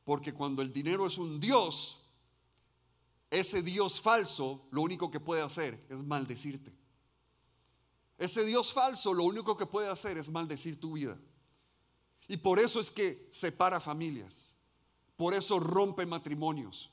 Porque 0.04 0.32
cuando 0.32 0.62
el 0.62 0.72
dinero 0.72 1.06
es 1.06 1.18
un 1.18 1.38
Dios, 1.38 1.98
ese 3.30 3.62
Dios 3.62 4.00
falso 4.00 4.66
lo 4.70 4.82
único 4.82 5.10
que 5.10 5.20
puede 5.20 5.42
hacer 5.42 5.84
es 5.88 5.98
maldecirte. 5.98 6.72
Ese 8.16 8.44
Dios 8.44 8.72
falso 8.72 9.12
lo 9.14 9.24
único 9.24 9.56
que 9.56 9.66
puede 9.66 9.88
hacer 9.88 10.18
es 10.18 10.28
maldecir 10.28 10.80
tu 10.80 10.92
vida. 10.92 11.18
Y 12.26 12.36
por 12.36 12.58
eso 12.58 12.80
es 12.80 12.90
que 12.90 13.28
separa 13.32 13.80
familias. 13.80 14.54
Por 15.16 15.34
eso 15.34 15.60
rompe 15.60 16.04
matrimonios. 16.04 16.90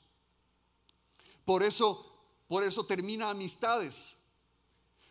Por 1.44 1.62
eso, 1.62 2.12
por 2.48 2.62
eso 2.62 2.86
termina 2.86 3.30
amistades. 3.30 4.16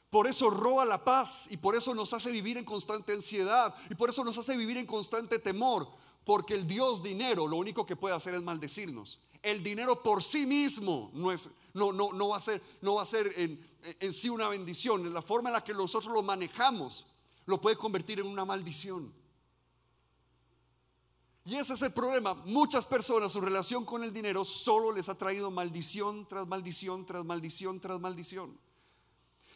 Por 0.09 0.27
eso 0.27 0.49
roba 0.49 0.85
la 0.85 1.03
paz 1.03 1.47
y 1.49 1.57
por 1.57 1.75
eso 1.75 1.93
nos 1.93 2.13
hace 2.13 2.31
vivir 2.31 2.57
en 2.57 2.65
constante 2.65 3.11
ansiedad 3.11 3.75
y 3.89 3.95
por 3.95 4.09
eso 4.09 4.23
nos 4.23 4.37
hace 4.37 4.55
vivir 4.55 4.77
en 4.77 4.85
constante 4.85 5.39
temor. 5.39 5.89
Porque 6.25 6.55
el 6.55 6.67
Dios 6.67 7.03
dinero 7.03 7.47
lo 7.47 7.55
único 7.55 7.85
que 7.85 7.95
puede 7.95 8.15
hacer 8.15 8.33
es 8.33 8.41
maldecirnos. 8.41 9.19
El 9.43 9.61
dinero 9.61 10.01
por 10.01 10.23
sí 10.23 10.47
mismo 10.47 11.11
no, 11.13 11.31
es, 11.31 11.47
no, 11.73 11.93
no, 11.93 12.11
no 12.11 12.29
va 12.29 12.37
a 12.37 12.41
ser, 12.41 12.61
no 12.81 12.95
va 12.95 13.03
a 13.03 13.05
ser 13.05 13.31
en, 13.37 14.13
sí 14.13 14.27
una 14.27 14.49
bendición. 14.49 15.13
La 15.13 15.21
forma 15.21 15.49
en 15.49 15.53
la 15.53 15.63
que 15.63 15.73
nosotros 15.73 16.11
lo 16.11 16.23
manejamos 16.23 17.05
lo 17.45 17.61
puede 17.61 17.77
convertir 17.77 18.19
en 18.19 18.25
una 18.25 18.43
maldición. 18.43 19.13
Y 21.45 21.57
ese 21.57 21.73
es 21.73 21.81
el 21.83 21.93
problema. 21.93 22.33
Muchas 22.33 22.87
personas, 22.87 23.31
su 23.31 23.39
relación 23.39 23.85
con 23.85 24.03
el 24.03 24.11
dinero 24.11 24.43
solo 24.43 24.91
les 24.91 25.07
ha 25.09 25.15
traído 25.15 25.51
maldición 25.51 26.27
tras 26.27 26.47
maldición, 26.47 27.05
tras 27.05 27.23
maldición, 27.23 27.79
tras 27.79 27.99
maldición. 27.99 28.57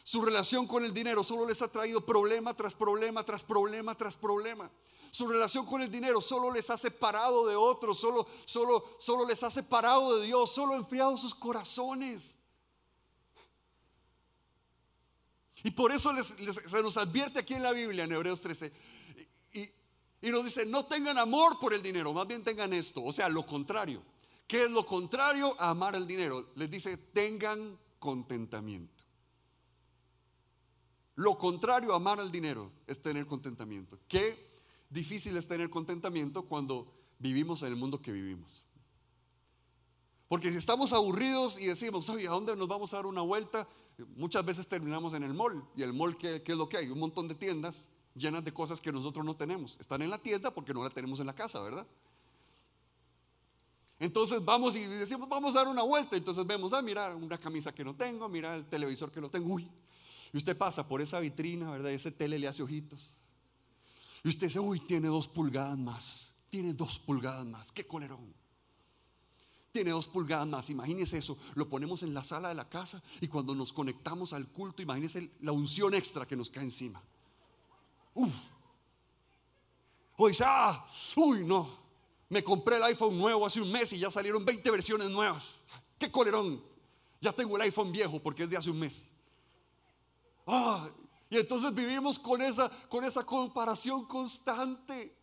Su 0.04 0.22
relación 0.22 0.68
con 0.68 0.84
el 0.84 0.94
dinero 0.94 1.24
solo 1.24 1.48
les 1.48 1.60
ha 1.62 1.68
traído 1.68 2.06
problema 2.06 2.54
tras 2.54 2.76
problema, 2.76 3.24
tras 3.24 3.42
problema, 3.42 3.96
tras 3.96 4.16
problema. 4.16 4.70
Su 5.10 5.26
relación 5.26 5.66
con 5.66 5.82
el 5.82 5.90
dinero 5.90 6.20
solo 6.20 6.52
les 6.52 6.70
ha 6.70 6.76
separado 6.76 7.46
de 7.46 7.56
otros, 7.56 7.98
solo, 7.98 8.26
solo, 8.44 8.96
solo 9.00 9.26
les 9.26 9.42
ha 9.42 9.50
separado 9.50 10.16
de 10.18 10.26
Dios, 10.26 10.52
solo 10.52 10.74
ha 10.74 10.76
enfriado 10.76 11.16
sus 11.18 11.34
corazones. 11.34 12.38
Y 15.62 15.70
por 15.72 15.92
eso 15.92 16.12
se 16.22 16.82
nos 16.82 16.96
advierte 16.96 17.40
aquí 17.40 17.54
en 17.54 17.62
la 17.62 17.72
Biblia, 17.72 18.04
en 18.04 18.12
Hebreos 18.12 18.40
13, 18.40 18.72
y, 19.52 20.30
nos 20.30 20.44
dice, 20.44 20.66
no 20.66 20.84
tengan 20.86 21.18
amor 21.18 21.58
por 21.58 21.74
el 21.74 21.82
dinero, 21.82 22.12
más 22.12 22.26
bien 22.26 22.44
tengan 22.44 22.72
esto, 22.72 23.02
o 23.02 23.12
sea, 23.12 23.28
lo 23.28 23.44
contrario. 23.46 24.02
¿Qué 24.46 24.64
es 24.64 24.70
lo 24.70 24.84
contrario 24.84 25.56
a 25.58 25.70
amar 25.70 25.96
el 25.96 26.06
dinero? 26.06 26.50
Les 26.56 26.70
dice, 26.70 26.96
tengan 26.96 27.78
contentamiento. 27.98 29.04
Lo 31.16 31.38
contrario 31.38 31.92
a 31.92 31.96
amar 31.96 32.20
el 32.20 32.30
dinero 32.30 32.72
es 32.86 33.00
tener 33.00 33.26
contentamiento. 33.26 33.98
¿Qué 34.08 34.49
difícil 34.90 35.36
es 35.36 35.46
tener 35.46 35.70
contentamiento 35.70 36.42
cuando 36.42 36.92
vivimos 37.18 37.62
en 37.62 37.68
el 37.68 37.76
mundo 37.76 38.02
que 38.02 38.12
vivimos. 38.12 38.64
Porque 40.28 40.52
si 40.52 40.58
estamos 40.58 40.92
aburridos 40.92 41.58
y 41.58 41.66
decimos, 41.66 42.08
oye, 42.08 42.28
¿a 42.28 42.30
dónde 42.30 42.54
nos 42.54 42.68
vamos 42.68 42.92
a 42.92 42.98
dar 42.98 43.06
una 43.06 43.22
vuelta? 43.22 43.68
Muchas 44.16 44.44
veces 44.44 44.66
terminamos 44.66 45.12
en 45.14 45.24
el 45.24 45.34
mall. 45.34 45.64
¿Y 45.76 45.82
el 45.82 45.92
mall 45.92 46.16
qué, 46.16 46.42
es 46.44 46.56
lo 46.56 46.68
que 46.68 46.78
hay? 46.78 46.88
Un 46.88 46.98
montón 46.98 47.26
de 47.28 47.34
tiendas 47.34 47.88
llenas 48.14 48.44
de 48.44 48.52
cosas 48.52 48.80
que 48.80 48.92
nosotros 48.92 49.24
no 49.24 49.34
tenemos. 49.34 49.76
Están 49.80 50.02
en 50.02 50.10
la 50.10 50.18
tienda 50.18 50.52
porque 50.52 50.72
no 50.72 50.82
la 50.82 50.90
tenemos 50.90 51.20
en 51.20 51.26
la 51.26 51.34
casa, 51.34 51.60
¿verdad? 51.60 51.86
Entonces 53.98 54.42
vamos 54.44 54.74
y 54.76 54.86
decimos, 54.86 55.28
vamos 55.28 55.54
a 55.54 55.58
dar 55.58 55.68
una 55.68 55.82
vuelta. 55.82 56.16
Entonces 56.16 56.46
vemos, 56.46 56.72
ah, 56.72 56.80
mira, 56.80 57.14
una 57.14 57.36
camisa 57.36 57.72
que 57.72 57.84
no 57.84 57.94
tengo, 57.94 58.28
mira 58.28 58.54
el 58.54 58.66
televisor 58.66 59.10
que 59.10 59.20
no 59.20 59.28
tengo. 59.28 59.52
Uy. 59.52 59.68
Y 60.32 60.36
usted 60.36 60.56
pasa 60.56 60.86
por 60.86 61.00
esa 61.00 61.18
vitrina, 61.18 61.70
¿verdad? 61.70 61.90
ese 61.90 62.12
tele 62.12 62.38
le 62.38 62.46
hace 62.46 62.62
ojitos. 62.62 63.19
Y 64.22 64.28
usted 64.28 64.48
dice, 64.48 64.60
uy, 64.60 64.80
tiene 64.80 65.08
dos 65.08 65.28
pulgadas 65.28 65.78
más. 65.78 66.26
Tiene 66.50 66.74
dos 66.74 66.98
pulgadas 66.98 67.46
más. 67.46 67.72
Qué 67.72 67.86
colerón. 67.86 68.34
Tiene 69.72 69.90
dos 69.90 70.08
pulgadas 70.08 70.46
más. 70.46 70.68
Imagínese 70.68 71.18
eso. 71.18 71.38
Lo 71.54 71.68
ponemos 71.68 72.02
en 72.02 72.12
la 72.12 72.24
sala 72.24 72.48
de 72.48 72.54
la 72.54 72.68
casa 72.68 73.02
y 73.20 73.28
cuando 73.28 73.54
nos 73.54 73.72
conectamos 73.72 74.32
al 74.32 74.48
culto, 74.48 74.82
imagínese 74.82 75.30
la 75.40 75.52
unción 75.52 75.94
extra 75.94 76.26
que 76.26 76.36
nos 76.36 76.50
cae 76.50 76.64
encima. 76.64 77.02
Uf. 78.14 78.34
O 80.16 80.28
dice, 80.28 80.44
ah, 80.46 80.86
uy, 81.16 81.44
no. 81.44 81.78
Me 82.28 82.44
compré 82.44 82.76
el 82.76 82.82
iPhone 82.84 83.16
nuevo 83.16 83.46
hace 83.46 83.60
un 83.60 83.72
mes 83.72 83.92
y 83.92 83.98
ya 83.98 84.10
salieron 84.10 84.44
20 84.44 84.70
versiones 84.70 85.08
nuevas. 85.08 85.62
Qué 85.98 86.10
colerón. 86.10 86.62
Ya 87.20 87.32
tengo 87.32 87.56
el 87.56 87.62
iPhone 87.62 87.92
viejo 87.92 88.20
porque 88.20 88.44
es 88.44 88.50
de 88.50 88.56
hace 88.56 88.70
un 88.70 88.78
mes. 88.78 89.08
Ah, 90.46 90.90
y 91.30 91.38
entonces 91.38 91.72
vivimos 91.72 92.18
con 92.18 92.42
esa, 92.42 92.68
con 92.88 93.04
esa 93.04 93.24
comparación 93.24 94.04
constante. 94.06 95.16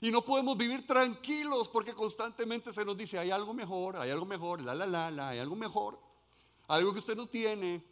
Y 0.00 0.10
no 0.10 0.22
podemos 0.22 0.58
vivir 0.58 0.86
tranquilos 0.86 1.68
porque 1.68 1.94
constantemente 1.94 2.72
se 2.72 2.84
nos 2.84 2.96
dice, 2.96 3.18
hay 3.18 3.30
algo 3.30 3.54
mejor, 3.54 3.96
hay 3.96 4.10
algo 4.10 4.26
mejor, 4.26 4.60
la, 4.60 4.74
la, 4.74 4.86
la, 4.86 5.10
la, 5.12 5.28
hay 5.30 5.38
algo 5.38 5.54
mejor, 5.54 6.00
algo 6.66 6.92
que 6.92 6.98
usted 6.98 7.16
no 7.16 7.28
tiene. 7.28 7.82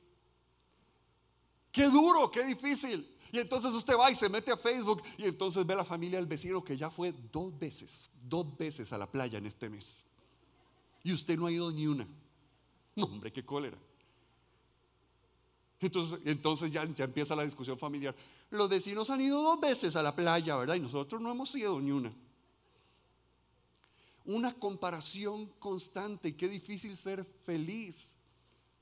Qué 1.71 1.85
duro, 1.85 2.29
qué 2.31 2.45
difícil. 2.45 3.09
Y 3.31 3.39
entonces 3.39 3.73
usted 3.73 3.95
va 3.97 4.11
y 4.11 4.17
se 4.17 4.29
mete 4.29 4.51
a 4.51 4.57
Facebook 4.57 5.03
y 5.17 5.25
entonces 5.25 5.65
ve 5.65 5.75
a 5.75 5.79
la 5.79 5.85
familia 5.85 6.19
del 6.19 6.27
vecino 6.27 6.63
que 6.63 6.77
ya 6.77 6.91
fue 6.91 7.15
dos 7.33 7.57
veces, 7.57 8.11
dos 8.21 8.55
veces 8.59 8.93
a 8.93 8.99
la 8.99 9.11
playa 9.11 9.39
en 9.39 9.47
este 9.47 9.71
mes. 9.71 10.05
Y 11.05 11.13
usted 11.13 11.39
no 11.39 11.47
ha 11.47 11.53
ido 11.53 11.71
ni 11.71 11.87
una. 11.87 12.07
No, 12.97 13.05
hombre, 13.05 13.33
qué 13.33 13.45
cólera. 13.45 13.79
Entonces, 15.83 16.21
entonces 16.25 16.73
ya, 16.73 16.83
empieza 16.83 17.35
la 17.35 17.43
discusión 17.43 17.77
familiar. 17.77 18.15
Los 18.51 18.71
vecinos 18.71 19.11
han 19.11 19.21
ido 19.21 19.43
dos 19.43 19.61
veces 19.61 19.97
a 19.97 20.03
la 20.03 20.15
playa, 20.15 20.57
¿verdad? 20.57 20.77
Y 20.77 20.81
nosotros 20.81 21.21
no 21.21 21.31
hemos 21.31 21.53
ido 21.57 21.81
ni 21.81 21.91
una. 21.91 22.13
Una 24.25 24.55
comparación 24.55 25.47
constante 25.59 26.37
qué 26.37 26.49
difícil 26.49 26.97
ser 26.97 27.25
feliz 27.45 28.15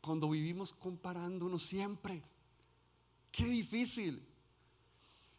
cuando 0.03 0.29
vivimos 0.29 0.75
comparándonos 0.75 1.63
siempre. 1.63 2.23
Qué 3.33 3.47
difícil. 3.47 4.23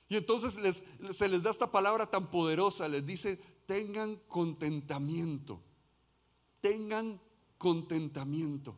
Y 0.09 0.17
entonces 0.17 0.81
se 1.11 1.29
les 1.29 1.43
da 1.43 1.51
esta 1.51 1.71
palabra 1.71 2.09
tan 2.09 2.31
poderosa, 2.31 2.87
les 2.87 3.05
dice, 3.05 3.39
tengan 3.67 4.15
contentamiento, 4.27 5.61
tengan 6.59 7.21
contentamiento. 7.59 8.75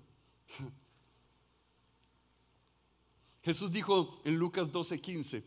Jesús 3.44 3.72
dijo 3.72 4.22
en 4.24 4.38
Lucas 4.38 4.72
12:15, 4.72 5.44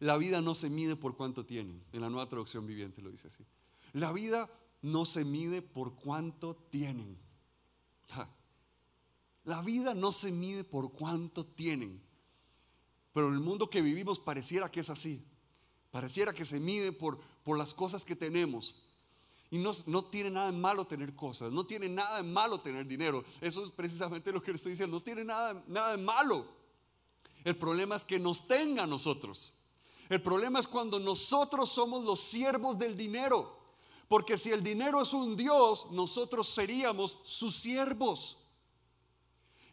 la 0.00 0.16
vida 0.16 0.40
no 0.40 0.54
se 0.54 0.68
mide 0.68 0.96
por 0.96 1.16
cuánto 1.16 1.44
tienen. 1.46 1.82
En 1.92 2.00
la 2.00 2.10
nueva 2.10 2.28
traducción 2.28 2.66
viviente 2.66 3.00
lo 3.00 3.10
dice 3.10 3.28
así. 3.28 3.44
La 3.92 4.12
vida 4.12 4.50
no 4.82 5.06
se 5.06 5.24
mide 5.24 5.62
por 5.62 5.94
cuánto 5.94 6.56
tienen. 6.70 7.16
La 9.44 9.62
vida 9.62 9.94
no 9.94 10.12
se 10.12 10.30
mide 10.30 10.64
por 10.64 10.92
cuánto 10.92 11.46
tienen. 11.46 12.00
Pero 13.12 13.28
el 13.28 13.40
mundo 13.40 13.68
que 13.68 13.82
vivimos 13.82 14.18
pareciera 14.20 14.70
que 14.70 14.80
es 14.80 14.90
así. 14.90 15.24
Pareciera 15.90 16.32
que 16.32 16.44
se 16.44 16.58
mide 16.60 16.92
por, 16.92 17.20
por 17.42 17.58
las 17.58 17.74
cosas 17.74 18.04
que 18.04 18.16
tenemos. 18.16 18.74
Y 19.50 19.58
no, 19.58 19.72
no, 19.86 20.04
tiene 20.06 20.30
nada 20.30 20.50
de 20.50 20.56
malo 20.56 20.86
tener 20.86 21.14
cosas, 21.14 21.52
no 21.52 21.66
tiene 21.66 21.88
nada 21.88 22.16
de 22.16 22.22
malo 22.22 22.60
tener 22.60 22.86
dinero. 22.86 23.22
Eso 23.40 23.66
es 23.66 23.70
precisamente 23.70 24.32
lo 24.32 24.42
que 24.42 24.50
le 24.50 24.56
estoy 24.56 24.72
diciendo. 24.72 24.96
No 24.96 25.02
tiene 25.02 25.24
nada, 25.24 25.62
nada 25.68 25.96
de 25.96 26.02
malo. 26.02 26.61
El 27.44 27.56
problema 27.56 27.96
es 27.96 28.04
que 28.04 28.18
nos 28.18 28.46
tenga 28.46 28.84
a 28.84 28.86
nosotros. 28.86 29.52
El 30.08 30.22
problema 30.22 30.60
es 30.60 30.66
cuando 30.66 31.00
nosotros 31.00 31.70
somos 31.70 32.04
los 32.04 32.20
siervos 32.20 32.78
del 32.78 32.96
dinero. 32.96 33.58
Porque 34.08 34.36
si 34.36 34.50
el 34.50 34.62
dinero 34.62 35.02
es 35.02 35.12
un 35.12 35.36
Dios, 35.36 35.86
nosotros 35.90 36.48
seríamos 36.48 37.16
sus 37.24 37.56
siervos. 37.56 38.36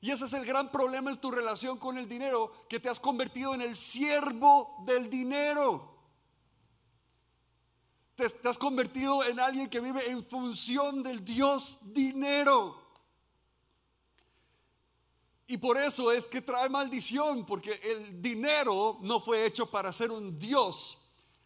Y 0.01 0.11
ese 0.11 0.25
es 0.25 0.33
el 0.33 0.45
gran 0.45 0.71
problema 0.71 1.11
en 1.11 1.17
tu 1.17 1.29
relación 1.29 1.77
con 1.77 1.97
el 1.97 2.07
dinero, 2.07 2.65
que 2.69 2.79
te 2.79 2.87
has 2.87 2.99
convertido 2.99 3.53
en 3.53 3.61
el 3.61 3.75
siervo 3.75 4.77
del 4.85 5.09
dinero. 5.09 5.93
Te, 8.15 8.29
te 8.29 8.47
has 8.47 8.57
convertido 8.57 9.25
en 9.25 9.39
alguien 9.41 9.69
que 9.69 9.81
vive 9.81 10.09
en 10.09 10.23
función 10.23 11.03
del 11.03 11.25
Dios 11.25 11.77
dinero. 11.81 12.88
Y 15.51 15.57
por 15.57 15.77
eso 15.77 16.11
es 16.11 16.27
que 16.27 16.43
trae 16.43 16.69
maldición, 16.69 17.43
porque 17.43 17.79
el 17.83 18.21
dinero 18.21 18.99
no 19.01 19.19
fue 19.19 19.47
hecho 19.47 19.65
para 19.65 19.91
ser 19.91 20.11
un 20.11 20.37
Dios. 20.37 20.95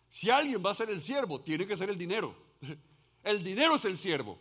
Si 0.09 0.29
alguien 0.29 0.61
va 0.63 0.71
a 0.71 0.73
ser 0.73 0.89
el 0.89 1.01
siervo, 1.01 1.39
tiene 1.39 1.65
que 1.65 1.77
ser 1.77 1.89
el 1.89 1.97
dinero. 1.97 2.35
El 3.23 3.41
dinero 3.41 3.75
es 3.75 3.85
el 3.85 3.95
siervo, 3.95 4.37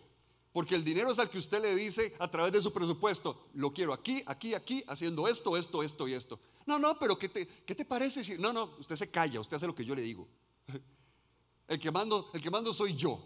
porque 0.52 0.74
el 0.74 0.82
dinero 0.82 1.12
es 1.12 1.18
al 1.20 1.30
que 1.30 1.38
usted 1.38 1.62
le 1.62 1.72
dice 1.76 2.16
a 2.18 2.28
través 2.28 2.52
de 2.52 2.60
su 2.60 2.72
presupuesto, 2.72 3.46
lo 3.54 3.72
quiero 3.72 3.92
aquí, 3.92 4.24
aquí, 4.26 4.54
aquí, 4.54 4.82
haciendo 4.88 5.28
esto, 5.28 5.56
esto, 5.56 5.84
esto 5.84 6.08
y 6.08 6.14
esto. 6.14 6.40
No, 6.66 6.80
no, 6.80 6.98
pero 6.98 7.16
¿qué 7.16 7.28
te, 7.28 7.46
qué 7.46 7.76
te 7.76 7.84
parece? 7.84 8.24
Si, 8.24 8.36
no, 8.38 8.52
no, 8.52 8.74
usted 8.80 8.96
se 8.96 9.08
calla, 9.08 9.38
usted 9.38 9.54
hace 9.54 9.68
lo 9.68 9.74
que 9.76 9.84
yo 9.84 9.94
le 9.94 10.02
digo. 10.02 10.26
El 11.68 11.78
que 11.78 11.92
mando, 11.92 12.28
el 12.34 12.42
que 12.42 12.50
mando 12.50 12.72
soy 12.72 12.96
yo. 12.96 13.24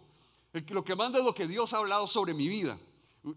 El 0.52 0.66
que, 0.66 0.74
lo 0.74 0.84
que 0.84 0.94
manda 0.94 1.18
es 1.18 1.24
lo 1.24 1.34
que 1.34 1.46
Dios 1.46 1.72
ha 1.72 1.78
hablado 1.78 2.06
sobre 2.06 2.34
mi 2.34 2.48
vida 2.48 2.78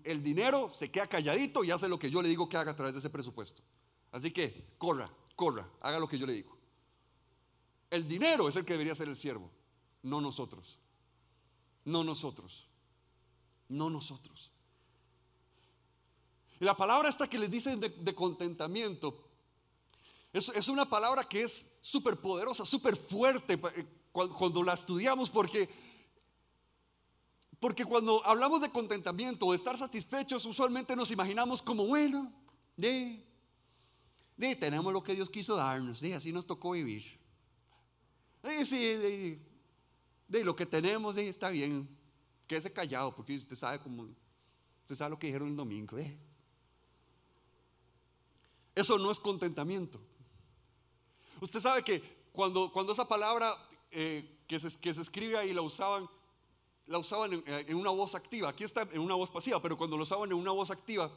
el 0.04 0.23
dinero 0.23 0.69
se 0.71 0.91
queda 0.91 1.08
calladito 1.08 1.63
y 1.63 1.71
hace 1.71 1.88
lo 1.88 1.97
que 1.97 2.12
yo 2.12 2.21
le 2.21 2.30
digo 2.30 2.47
que 2.47 2.58
haga 2.58 2.71
a 2.71 2.75
través 2.75 2.93
de 2.93 2.99
ese 2.99 3.10
presupuesto. 3.10 3.63
Así 4.12 4.32
que 4.32 4.73
corra, 4.78 5.10
corra, 5.36 5.67
haga 5.82 5.99
lo 5.99 6.08
que 6.08 6.17
yo 6.17 6.25
le 6.25 6.34
digo. 6.34 6.58
El 7.89 8.08
dinero 8.08 8.47
es 8.47 8.56
el 8.56 8.65
que 8.65 8.73
debería 8.73 8.93
ser 8.95 9.08
el 9.08 9.15
siervo, 9.15 9.49
no 10.04 10.21
nosotros. 10.21 10.78
No 11.86 12.04
nosotros. 12.04 12.67
No 13.67 13.89
nosotros. 13.89 14.52
Y 16.60 16.65
la 16.65 16.75
palabra 16.75 17.10
esta 17.10 17.28
que 17.28 17.39
les 17.39 17.49
dicen 17.49 17.80
de, 17.80 18.15
contentamiento 18.15 19.28
es, 20.34 20.67
una 20.67 20.88
palabra 20.88 21.28
que 21.28 21.43
es 21.43 21.65
súper 21.82 22.17
poderosa, 22.17 22.65
súper 22.65 22.95
fuerte 22.95 23.54
eh, 23.75 23.86
cuando, 24.12 24.36
cuando 24.36 24.63
la 24.63 24.73
estudiamos 24.73 25.30
porque 25.30 25.69
porque 27.60 27.84
cuando 27.84 28.26
hablamos 28.26 28.62
de 28.62 28.72
contentamiento 28.72 29.45
o 29.45 29.52
de 29.52 29.58
estar 29.58 29.78
satisfechos, 29.78 30.45
usualmente 30.45 30.95
nos 30.95 31.12
imaginamos 31.12 31.62
como, 31.62 31.86
bueno, 31.86 32.32
de, 32.78 33.26
de 34.38 34.56
tenemos 34.56 34.93
lo 34.93 35.04
que 35.04 35.13
Dios 35.13 35.30
quiso 35.30 35.56
darnos, 35.56 36.00
de, 36.00 36.13
así 36.13 36.32
nos 36.32 36.45
tocó 36.45 36.72
vivir. 36.72 37.19
De, 38.41 38.63
de, 38.63 39.39
de 40.28 40.43
lo 40.45 40.56
que 40.56 40.65
tenemos, 40.65 41.15
de, 41.15 41.28
está 41.28 41.50
bien, 41.50 41.89
quédese 42.48 42.72
callado, 42.72 43.13
porque 43.13 43.36
usted 43.36 43.58
sabe 43.58 43.80
cómo, 43.80 44.08
usted 44.82 44.95
sabe 44.95 45.12
lo 45.12 45.19
que 45.19 45.28
dijeron 45.28 45.50
el 45.50 45.56
domingo. 45.58 45.98
Eso 48.74 48.98
no 48.98 49.12
es 49.12 49.19
contentamiento. 49.19 50.00
Usted 51.41 51.60
sabe 51.60 51.84
que 51.84 52.02
cuando, 52.32 52.72
cuando 52.72 52.93
esa 52.93 53.06
palabra 53.06 53.54
eh, 53.91 54.39
que, 54.48 54.58
se, 54.60 54.80
que 54.80 54.93
se 54.93 55.02
escribe 55.02 55.38
ahí 55.38 55.52
la 55.52 55.62
usaban, 55.62 56.10
la 56.89 56.97
usaban 56.97 57.43
en, 57.45 57.75
una 57.75 57.91
voz 57.91 58.15
activa. 58.15 58.49
Aquí 58.49 58.63
está 58.63 58.82
en 58.82 58.99
una 58.99 59.13
voz 59.13 59.30
pasiva, 59.30 59.62
pero 59.62 59.78
cuando 59.78 59.95
lo 59.95 60.04
usaban 60.04 60.32
en 60.32 60.38
una 60.38 60.52
voz 60.52 60.71
activa, 60.71 61.12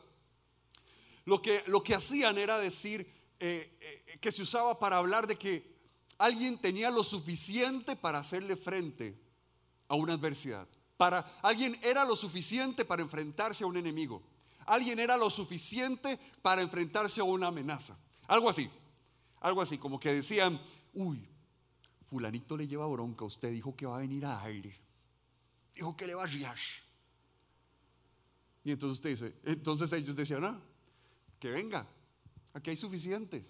lo 1.24 1.40
que, 1.40 1.64
lo 1.66 1.82
que 1.82 1.94
hacían 1.94 2.36
era 2.36 2.58
decir 2.58 3.10
eh, 3.40 3.78
eh, 3.80 4.18
que 4.20 4.30
se 4.30 4.42
usaba 4.42 4.78
para 4.78 4.98
hablar 4.98 5.26
de 5.26 5.36
que 5.36 5.74
alguien 6.18 6.58
tenía 6.58 6.90
lo 6.90 7.02
suficiente 7.02 7.96
para 7.96 8.18
hacerle 8.18 8.56
frente 8.56 9.18
a 9.88 9.94
una 9.94 10.12
adversidad. 10.12 10.68
Para 10.98 11.38
alguien 11.42 11.78
era 11.82 12.04
lo 12.04 12.16
suficiente 12.16 12.84
para 12.84 13.02
enfrentarse 13.02 13.64
a 13.64 13.66
un 13.66 13.78
enemigo. 13.78 14.22
Alguien 14.66 14.98
era 14.98 15.16
lo 15.16 15.30
suficiente 15.30 16.20
para 16.42 16.60
enfrentarse 16.60 17.22
a 17.22 17.24
una 17.24 17.46
amenaza. 17.46 17.98
Algo 18.28 18.50
así. 18.50 18.70
Algo 19.40 19.62
así, 19.62 19.78
como 19.78 19.98
que 19.98 20.12
decían, 20.12 20.60
uy, 20.92 21.26
fulanito 22.04 22.58
le 22.58 22.68
lleva 22.68 22.86
bronca, 22.86 23.24
usted 23.24 23.50
dijo 23.50 23.74
que 23.74 23.86
va 23.86 23.96
a 23.96 24.00
venir 24.00 24.26
a 24.26 24.40
aire 24.42 24.81
dijo 25.74 25.96
que 25.96 26.06
le 26.06 26.14
va 26.14 26.24
a 26.24 26.28
guiar. 26.28 26.56
Y 28.64 28.70
entonces 28.70 28.98
usted 28.98 29.10
dice, 29.10 29.36
entonces 29.44 29.92
ellos 29.92 30.14
decían, 30.14 30.44
ah, 30.44 30.60
que 31.38 31.50
venga, 31.50 31.86
aquí 32.52 32.70
hay 32.70 32.76
suficiente. 32.76 33.44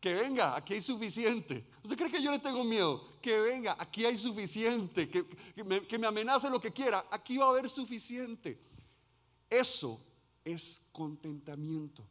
Que 0.00 0.12
venga, 0.12 0.54
aquí 0.54 0.74
hay 0.74 0.82
suficiente. 0.82 1.66
¿Usted 1.82 1.96
cree 1.96 2.10
que 2.10 2.22
yo 2.22 2.30
le 2.30 2.38
tengo 2.38 2.62
miedo? 2.62 3.18
Que 3.20 3.40
venga, 3.40 3.76
aquí 3.78 4.04
hay 4.04 4.16
suficiente. 4.16 5.08
Que, 5.08 5.24
me, 5.64 5.86
que 5.86 5.98
me 5.98 6.06
amenace 6.06 6.48
lo 6.48 6.60
que 6.60 6.72
quiera, 6.72 7.06
aquí 7.10 7.36
va 7.36 7.46
a 7.46 7.50
haber 7.50 7.68
suficiente. 7.68 8.60
Eso 9.50 10.00
es 10.44 10.80
contentamiento. 10.92 12.06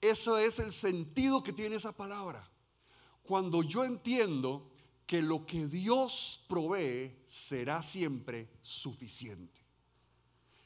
Eso 0.00 0.38
es 0.38 0.58
el 0.58 0.72
sentido 0.72 1.42
que 1.42 1.52
tiene 1.52 1.76
esa 1.76 1.92
palabra. 1.92 2.48
Cuando 3.22 3.62
yo 3.62 3.84
entiendo 3.84 4.69
que 5.10 5.20
lo 5.20 5.44
que 5.44 5.66
Dios 5.66 6.40
provee 6.46 7.24
será 7.26 7.82
siempre 7.82 8.48
suficiente. 8.62 9.60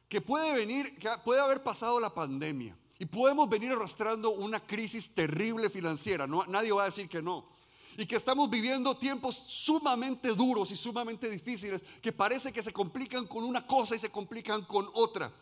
Que 0.07 0.21
puede 0.21 0.53
venir, 0.53 0.99
que 0.99 1.09
puede 1.25 1.41
haber 1.41 1.63
pasado 1.63 1.99
la 1.99 2.13
pandemia 2.13 2.77
y 2.99 3.07
podemos 3.07 3.49
venir 3.49 3.73
arrastrando 3.73 4.33
una 4.33 4.61
crisis 4.61 5.15
terrible 5.15 5.71
financiera. 5.71 6.27
Nadie 6.27 6.73
va 6.73 6.83
a 6.83 6.85
decir 6.85 7.09
que 7.09 7.23
no. 7.23 7.49
Y 7.97 8.05
que 8.05 8.17
estamos 8.17 8.51
viviendo 8.51 8.95
tiempos 8.99 9.35
sumamente 9.35 10.29
duros 10.35 10.71
y 10.73 10.77
sumamente 10.77 11.31
difíciles 11.31 11.81
que 12.03 12.13
parece 12.13 12.53
que 12.53 12.63
se 12.63 12.71
complican 12.71 13.27
con 13.27 13.45
una 13.45 13.67
cosa 13.67 13.97
y 13.97 13.99
se 13.99 14.11
complican 14.11 14.67
con 14.67 14.91
otra. 14.93 15.33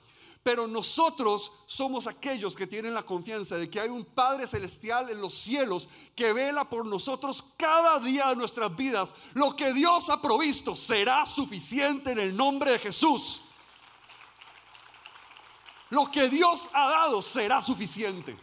Pero 0.43 0.67
nosotros 0.67 1.53
somos 1.67 2.07
aquellos 2.07 2.57
que 2.57 2.67
tienen 2.67 2.95
la 2.95 3.05
confianza 3.05 3.57
de 3.57 3.71
que 3.71 3.79
hay 3.79 3.89
un 3.89 4.05
Padre 4.05 4.49
Celestial 4.49 5.09
en 5.11 5.21
los 5.21 5.35
cielos 5.35 5.89
que 6.17 6.33
vela 6.33 6.69
por 6.69 6.85
nosotros 6.85 7.45
cada 7.57 8.01
día 8.01 8.29
de 8.29 8.37
nuestras 8.37 8.75
vidas. 8.75 9.15
Lo 9.35 9.55
que 9.55 9.73
Dios 9.73 10.11
ha 10.11 10.21
provisto 10.21 10.75
será 10.75 11.25
suficiente 11.27 12.11
en 12.11 12.19
el 12.19 12.37
nombre 12.37 12.73
de 12.73 12.79
Jesús. 12.81 13.41
Lo 15.91 16.11
que 16.11 16.29
Dios 16.29 16.69
ha 16.73 16.89
dado 16.89 17.23
será 17.23 17.63
suficiente. 17.63 18.37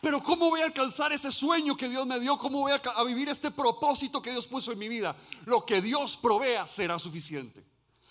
Pero 0.00 0.22
¿cómo 0.22 0.50
voy 0.50 0.62
a 0.62 0.64
alcanzar 0.64 1.12
ese 1.12 1.30
sueño 1.30 1.76
que 1.76 1.88
Dios 1.88 2.06
me 2.06 2.18
dio? 2.18 2.36
¿Cómo 2.36 2.60
voy 2.60 2.72
a, 2.72 3.04
vivir 3.04 3.28
este 3.28 3.50
propósito 3.50 4.20
que 4.20 4.32
Dios 4.32 4.46
puso 4.46 4.72
en 4.72 4.78
mi 4.78 4.88
vida? 4.88 5.16
Lo 5.46 5.64
que 5.64 5.80
Dios 5.80 6.16
provea 6.16 6.66
será 6.66 6.98
suficiente. 6.98 7.64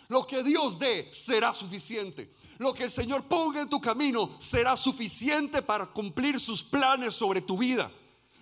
Lo 0.08 0.26
que 0.26 0.44
Dios 0.44 0.78
dé 0.78 1.12
será 1.13 1.54
suficiente. 1.54 2.34
Lo 2.58 2.74
que 2.74 2.84
el 2.84 2.92
Señor 2.92 3.24
ponga 3.24 3.62
en 3.62 3.70
tu 3.70 3.82
camino 3.82 4.38
será 4.39 4.78
suficiente 4.78 5.62
para 5.62 5.88
cumplir 5.88 6.39
sus 6.39 6.63
planes 6.63 7.13
sobre 7.13 7.42
tu 7.42 7.58
vida. 7.58 7.92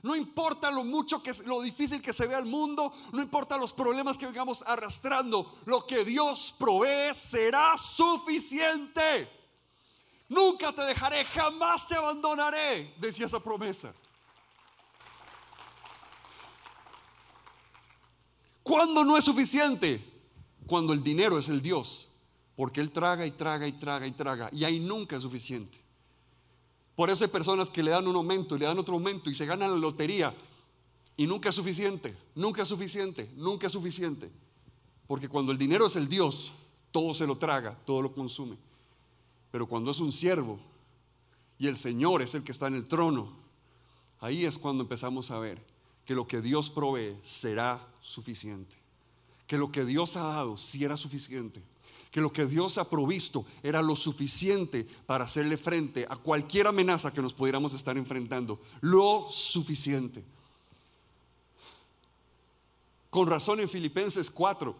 No 0.03 0.15
importa 0.15 0.71
lo 0.71 0.83
mucho 0.83 1.21
que 1.21 1.31
lo 1.45 1.61
difícil 1.61 2.01
que 2.01 2.11
se 2.11 2.25
vea 2.25 2.39
el 2.39 2.45
mundo, 2.45 2.91
no 3.13 3.21
importa 3.21 3.55
los 3.57 3.71
problemas 3.71 4.17
que 4.17 4.25
vengamos 4.25 4.63
arrastrando, 4.65 5.59
lo 5.65 5.85
que 5.85 6.03
Dios 6.03 6.55
provee 6.57 7.13
será 7.15 7.77
suficiente. 7.77 9.29
Nunca 10.27 10.73
te 10.73 10.81
dejaré, 10.83 11.23
jamás 11.25 11.87
te 11.87 11.95
abandonaré, 11.95 12.95
decía 12.97 13.27
esa 13.27 13.39
promesa. 13.39 13.93
¿Cuándo 18.63 19.03
no 19.03 19.17
es 19.17 19.25
suficiente? 19.25 20.10
Cuando 20.71 20.93
el 20.93 21.03
dinero 21.03 21.37
es 21.37 21.49
el 21.49 21.61
Dios 21.61 22.07
porque 22.55 22.79
Él 22.79 22.91
traga 22.91 23.25
y 23.25 23.31
traga 23.31 23.67
y 23.67 23.73
traga 23.73 24.07
y 24.07 24.13
traga, 24.13 24.49
y 24.53 24.63
ahí 24.63 24.79
nunca 24.79 25.17
es 25.17 25.21
suficiente. 25.21 25.77
Por 26.95 27.09
eso 27.09 27.25
hay 27.25 27.29
personas 27.29 27.69
que 27.69 27.83
le 27.83 27.91
dan 27.91 28.07
un 28.07 28.15
aumento 28.15 28.55
y 28.55 28.59
le 28.59 28.67
dan 28.67 28.79
otro 28.79 28.93
aumento 28.93 29.29
y 29.29 29.35
se 29.35 29.45
ganan 29.45 29.69
la 29.69 29.77
lotería, 29.77 30.33
y 31.17 31.27
nunca 31.27 31.49
es 31.49 31.55
suficiente, 31.55 32.15
nunca 32.35 32.61
es 32.61 32.69
suficiente, 32.69 33.29
nunca 33.35 33.67
es 33.67 33.73
suficiente. 33.73 34.31
Porque 35.07 35.27
cuando 35.27 35.51
el 35.51 35.57
dinero 35.57 35.87
es 35.87 35.97
el 35.97 36.07
Dios, 36.07 36.53
todo 36.93 37.13
se 37.13 37.27
lo 37.27 37.37
traga, 37.37 37.77
todo 37.85 38.01
lo 38.01 38.13
consume. 38.13 38.55
Pero 39.51 39.67
cuando 39.67 39.91
es 39.91 39.99
un 39.99 40.13
siervo 40.13 40.57
y 41.59 41.67
el 41.67 41.75
Señor 41.75 42.21
es 42.21 42.33
el 42.33 42.45
que 42.45 42.53
está 42.53 42.67
en 42.67 42.75
el 42.75 42.87
trono, 42.87 43.33
ahí 44.21 44.45
es 44.45 44.57
cuando 44.57 44.83
empezamos 44.83 45.31
a 45.31 45.39
ver 45.39 45.61
que 46.05 46.15
lo 46.15 46.25
que 46.25 46.39
Dios 46.39 46.69
provee 46.69 47.17
será 47.25 47.85
suficiente. 47.99 48.80
Que 49.51 49.57
lo 49.57 49.69
que 49.69 49.83
Dios 49.83 50.15
ha 50.15 50.23
dado 50.23 50.55
sí 50.55 50.81
era 50.81 50.95
suficiente 50.95 51.61
que 52.09 52.21
lo 52.21 52.31
que 52.31 52.45
Dios 52.45 52.77
ha 52.77 52.89
provisto 52.89 53.45
era 53.61 53.81
lo 53.81 53.97
suficiente 53.97 54.85
para 55.05 55.25
hacerle 55.25 55.57
frente 55.57 56.05
a 56.09 56.15
cualquier 56.15 56.67
amenaza 56.67 57.11
que 57.11 57.21
nos 57.21 57.33
pudiéramos 57.33 57.73
estar 57.73 57.97
enfrentando. 57.97 58.61
Lo 58.79 59.27
suficiente. 59.29 60.23
Con 63.09 63.27
razón 63.27 63.59
en 63.59 63.69
Filipenses 63.69 64.29
4, 64.29 64.75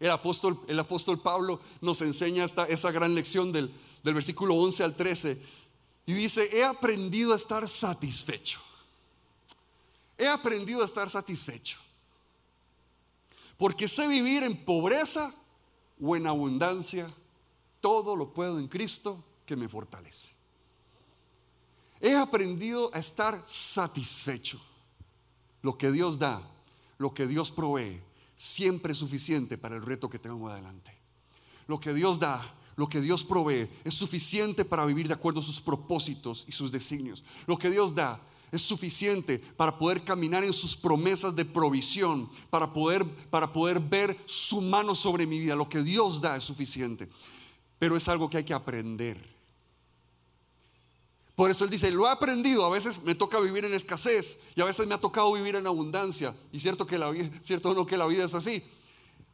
el 0.00 0.10
apóstol, 0.10 0.60
el 0.66 0.78
apóstol 0.78 1.20
Pablo 1.20 1.60
nos 1.80 2.00
enseña 2.02 2.44
esta, 2.44 2.64
esa 2.66 2.90
gran 2.90 3.14
lección 3.14 3.52
del, 3.52 3.72
del 4.02 4.14
versículo 4.14 4.54
11 4.54 4.82
al 4.82 4.96
13 4.96 5.42
y 6.06 6.12
dice, 6.12 6.48
he 6.52 6.64
aprendido 6.64 7.32
a 7.32 7.36
estar 7.36 7.68
satisfecho. 7.68 8.60
He 10.18 10.26
aprendido 10.26 10.82
a 10.82 10.86
estar 10.86 11.08
satisfecho. 11.08 11.85
Porque 13.56 13.88
sé 13.88 14.06
vivir 14.06 14.42
en 14.42 14.64
pobreza 14.64 15.34
o 16.00 16.16
en 16.16 16.26
abundancia, 16.26 17.12
todo 17.80 18.14
lo 18.14 18.32
puedo 18.32 18.58
en 18.58 18.68
Cristo 18.68 19.24
que 19.46 19.56
me 19.56 19.68
fortalece. 19.68 20.36
He 22.00 22.14
aprendido 22.14 22.90
a 22.92 22.98
estar 22.98 23.42
satisfecho. 23.46 24.60
Lo 25.62 25.78
que 25.78 25.90
Dios 25.90 26.18
da, 26.18 26.42
lo 26.98 27.14
que 27.14 27.26
Dios 27.26 27.50
provee, 27.50 28.00
siempre 28.36 28.92
es 28.92 28.98
suficiente 28.98 29.56
para 29.56 29.76
el 29.76 29.82
reto 29.82 30.10
que 30.10 30.18
tengo 30.18 30.48
adelante. 30.48 30.92
Lo 31.66 31.80
que 31.80 31.94
Dios 31.94 32.18
da, 32.18 32.54
lo 32.76 32.88
que 32.88 33.00
Dios 33.00 33.24
provee, 33.24 33.68
es 33.84 33.94
suficiente 33.94 34.64
para 34.64 34.84
vivir 34.84 35.08
de 35.08 35.14
acuerdo 35.14 35.40
a 35.40 35.42
sus 35.42 35.60
propósitos 35.60 36.44
y 36.46 36.52
sus 36.52 36.70
designios. 36.70 37.24
Lo 37.46 37.58
que 37.58 37.70
Dios 37.70 37.94
da 37.94 38.20
es 38.52 38.62
suficiente 38.62 39.38
para 39.38 39.78
poder 39.78 40.04
caminar 40.04 40.44
en 40.44 40.52
sus 40.52 40.76
promesas 40.76 41.34
de 41.34 41.44
provisión, 41.44 42.30
para 42.50 42.72
poder, 42.72 43.04
para 43.30 43.52
poder 43.52 43.80
ver 43.80 44.16
su 44.26 44.60
mano 44.60 44.94
sobre 44.94 45.26
mi 45.26 45.38
vida. 45.38 45.56
Lo 45.56 45.68
que 45.68 45.82
Dios 45.82 46.20
da 46.20 46.36
es 46.36 46.44
suficiente, 46.44 47.08
pero 47.78 47.96
es 47.96 48.08
algo 48.08 48.30
que 48.30 48.38
hay 48.38 48.44
que 48.44 48.54
aprender. 48.54 49.36
Por 51.34 51.50
eso 51.50 51.64
él 51.64 51.70
dice, 51.70 51.90
lo 51.90 52.06
he 52.06 52.10
aprendido, 52.10 52.64
a 52.64 52.70
veces 52.70 53.02
me 53.02 53.14
toca 53.14 53.38
vivir 53.38 53.66
en 53.66 53.74
escasez 53.74 54.38
y 54.54 54.60
a 54.62 54.64
veces 54.64 54.86
me 54.86 54.94
ha 54.94 54.98
tocado 54.98 55.30
vivir 55.34 55.54
en 55.54 55.66
abundancia. 55.66 56.34
Y 56.50 56.60
cierto 56.60 56.86
que 56.86 56.96
la 56.96 57.12
cierto 57.42 57.74
no 57.74 57.84
que 57.84 57.98
la 57.98 58.06
vida 58.06 58.24
es 58.24 58.34
así. 58.34 58.64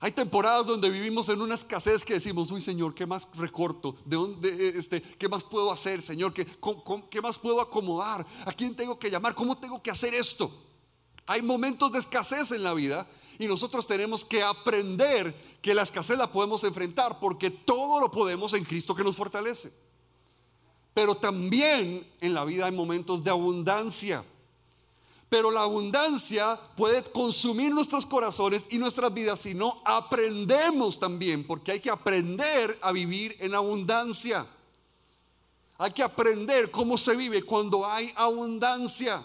Hay 0.02 0.10
temporadas 0.10 0.66
donde 0.66 0.90
vivimos 0.90 1.28
en 1.28 1.40
una 1.40 1.54
escasez 1.54 2.04
que 2.04 2.14
decimos, 2.14 2.50
uy 2.50 2.60
Señor, 2.60 2.92
¿qué 2.92 3.06
más 3.06 3.28
recorto? 3.36 3.94
¿De 4.04 4.16
dónde, 4.16 4.70
este, 4.70 5.00
¿Qué 5.00 5.28
más 5.28 5.44
puedo 5.44 5.70
hacer, 5.70 6.02
Señor? 6.02 6.34
¿Qué, 6.34 6.44
¿Qué 7.08 7.20
más 7.20 7.38
puedo 7.38 7.60
acomodar? 7.60 8.26
¿A 8.44 8.52
quién 8.52 8.74
tengo 8.74 8.98
que 8.98 9.08
llamar? 9.08 9.36
¿Cómo 9.36 9.56
tengo 9.56 9.80
que 9.80 9.92
hacer 9.92 10.12
esto? 10.12 10.50
Hay 11.24 11.40
momentos 11.40 11.92
de 11.92 12.00
escasez 12.00 12.50
en 12.50 12.64
la 12.64 12.74
vida 12.74 13.06
y 13.38 13.46
nosotros 13.46 13.86
tenemos 13.86 14.24
que 14.24 14.42
aprender 14.42 15.60
que 15.62 15.72
la 15.72 15.82
escasez 15.82 16.18
la 16.18 16.32
podemos 16.32 16.64
enfrentar 16.64 17.20
porque 17.20 17.50
todo 17.50 18.00
lo 18.00 18.10
podemos 18.10 18.54
en 18.54 18.64
Cristo 18.64 18.96
que 18.96 19.04
nos 19.04 19.14
fortalece. 19.14 19.72
Pero 20.92 21.14
también 21.14 22.12
en 22.20 22.34
la 22.34 22.44
vida 22.44 22.66
hay 22.66 22.72
momentos 22.72 23.22
de 23.22 23.30
abundancia. 23.30 24.24
Pero 25.32 25.50
la 25.50 25.62
abundancia 25.62 26.60
puede 26.76 27.02
consumir 27.04 27.72
nuestros 27.72 28.04
corazones 28.04 28.66
y 28.68 28.76
nuestras 28.76 29.14
vidas 29.14 29.40
si 29.40 29.54
no 29.54 29.80
aprendemos 29.82 31.00
también, 31.00 31.46
porque 31.46 31.72
hay 31.72 31.80
que 31.80 31.88
aprender 31.88 32.78
a 32.82 32.92
vivir 32.92 33.34
en 33.40 33.54
abundancia. 33.54 34.46
Hay 35.78 35.92
que 35.92 36.02
aprender 36.02 36.70
cómo 36.70 36.98
se 36.98 37.16
vive 37.16 37.42
cuando 37.44 37.86
hay 37.86 38.12
abundancia. 38.14 39.24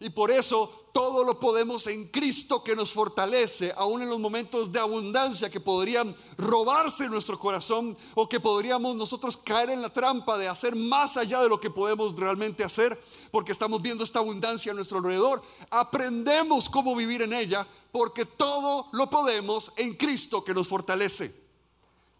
Y 0.00 0.10
por 0.10 0.32
eso 0.32 0.77
todo 0.92 1.24
lo 1.24 1.38
podemos 1.38 1.86
en 1.86 2.08
Cristo 2.08 2.62
que 2.62 2.76
nos 2.76 2.92
fortalece, 2.92 3.72
aún 3.76 4.02
en 4.02 4.08
los 4.08 4.18
momentos 4.18 4.72
de 4.72 4.78
abundancia 4.78 5.50
que 5.50 5.60
podrían 5.60 6.16
robarse 6.36 7.08
nuestro 7.08 7.38
corazón 7.38 7.96
o 8.14 8.28
que 8.28 8.40
podríamos 8.40 8.96
nosotros 8.96 9.36
caer 9.36 9.70
en 9.70 9.82
la 9.82 9.92
trampa 9.92 10.38
de 10.38 10.48
hacer 10.48 10.74
más 10.74 11.16
allá 11.16 11.42
de 11.42 11.48
lo 11.48 11.60
que 11.60 11.70
podemos 11.70 12.14
realmente 12.16 12.64
hacer, 12.64 13.00
porque 13.30 13.52
estamos 13.52 13.80
viendo 13.82 14.04
esta 14.04 14.18
abundancia 14.18 14.72
a 14.72 14.74
nuestro 14.74 14.98
alrededor. 14.98 15.42
Aprendemos 15.70 16.68
cómo 16.68 16.94
vivir 16.94 17.22
en 17.22 17.32
ella, 17.32 17.66
porque 17.92 18.26
todo 18.26 18.86
lo 18.92 19.08
podemos 19.08 19.72
en 19.76 19.94
Cristo 19.94 20.44
que 20.44 20.54
nos 20.54 20.68
fortalece. 20.68 21.47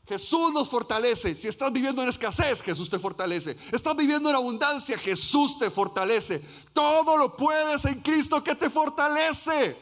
Jesús 0.08 0.50
nos 0.54 0.70
fortalece. 0.70 1.36
Si 1.36 1.48
estás 1.48 1.70
viviendo 1.70 2.02
en 2.02 2.08
escasez, 2.08 2.62
Jesús 2.62 2.88
te 2.88 2.98
fortalece. 2.98 3.58
Estás 3.70 3.94
viviendo 3.94 4.30
en 4.30 4.36
abundancia, 4.36 4.96
Jesús 4.96 5.58
te 5.58 5.70
fortalece. 5.70 6.42
Todo 6.72 7.14
lo 7.18 7.36
puedes 7.36 7.84
en 7.84 8.00
Cristo 8.00 8.42
que 8.42 8.54
te 8.54 8.70
fortalece. 8.70 9.76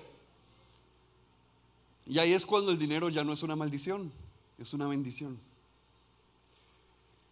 Y 2.06 2.18
ahí 2.18 2.32
es 2.32 2.44
cuando 2.44 2.72
el 2.72 2.78
dinero 2.78 3.08
ya 3.08 3.22
no 3.22 3.32
es 3.32 3.42
una 3.44 3.54
maldición, 3.54 4.12
es 4.58 4.72
una 4.72 4.88
bendición. 4.88 5.38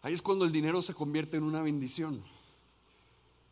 Ahí 0.02 0.14
es 0.14 0.22
cuando 0.22 0.44
el 0.44 0.52
dinero 0.52 0.80
se 0.80 0.94
convierte 0.94 1.36
en 1.36 1.42
una 1.42 1.62
bendición, 1.62 2.22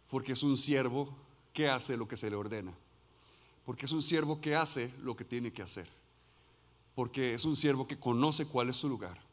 porque 0.09 0.33
es 0.33 0.43
un 0.45 0.57
siervo 0.57 1.09
que 1.53 1.69
hace 1.69 1.97
lo 1.97 2.07
que 2.07 2.17
se 2.17 2.31
le 2.31 2.37
ordena, 2.37 2.73
porque 3.67 3.87
es 3.87 3.93
un 3.93 4.03
siervo 4.03 4.41
que 4.41 4.55
hace 4.55 4.93
lo 5.03 5.17
que 5.17 5.25
tiene 5.25 5.53
que 5.53 5.63
hacer, 5.63 5.89
porque 6.95 7.35
es 7.35 7.45
un 7.45 7.57
siervo 7.57 7.89
que 7.89 7.99
conoce 7.99 8.47
cuál 8.47 8.69
es 8.69 8.77
su 8.77 8.89
lugar 8.89 9.32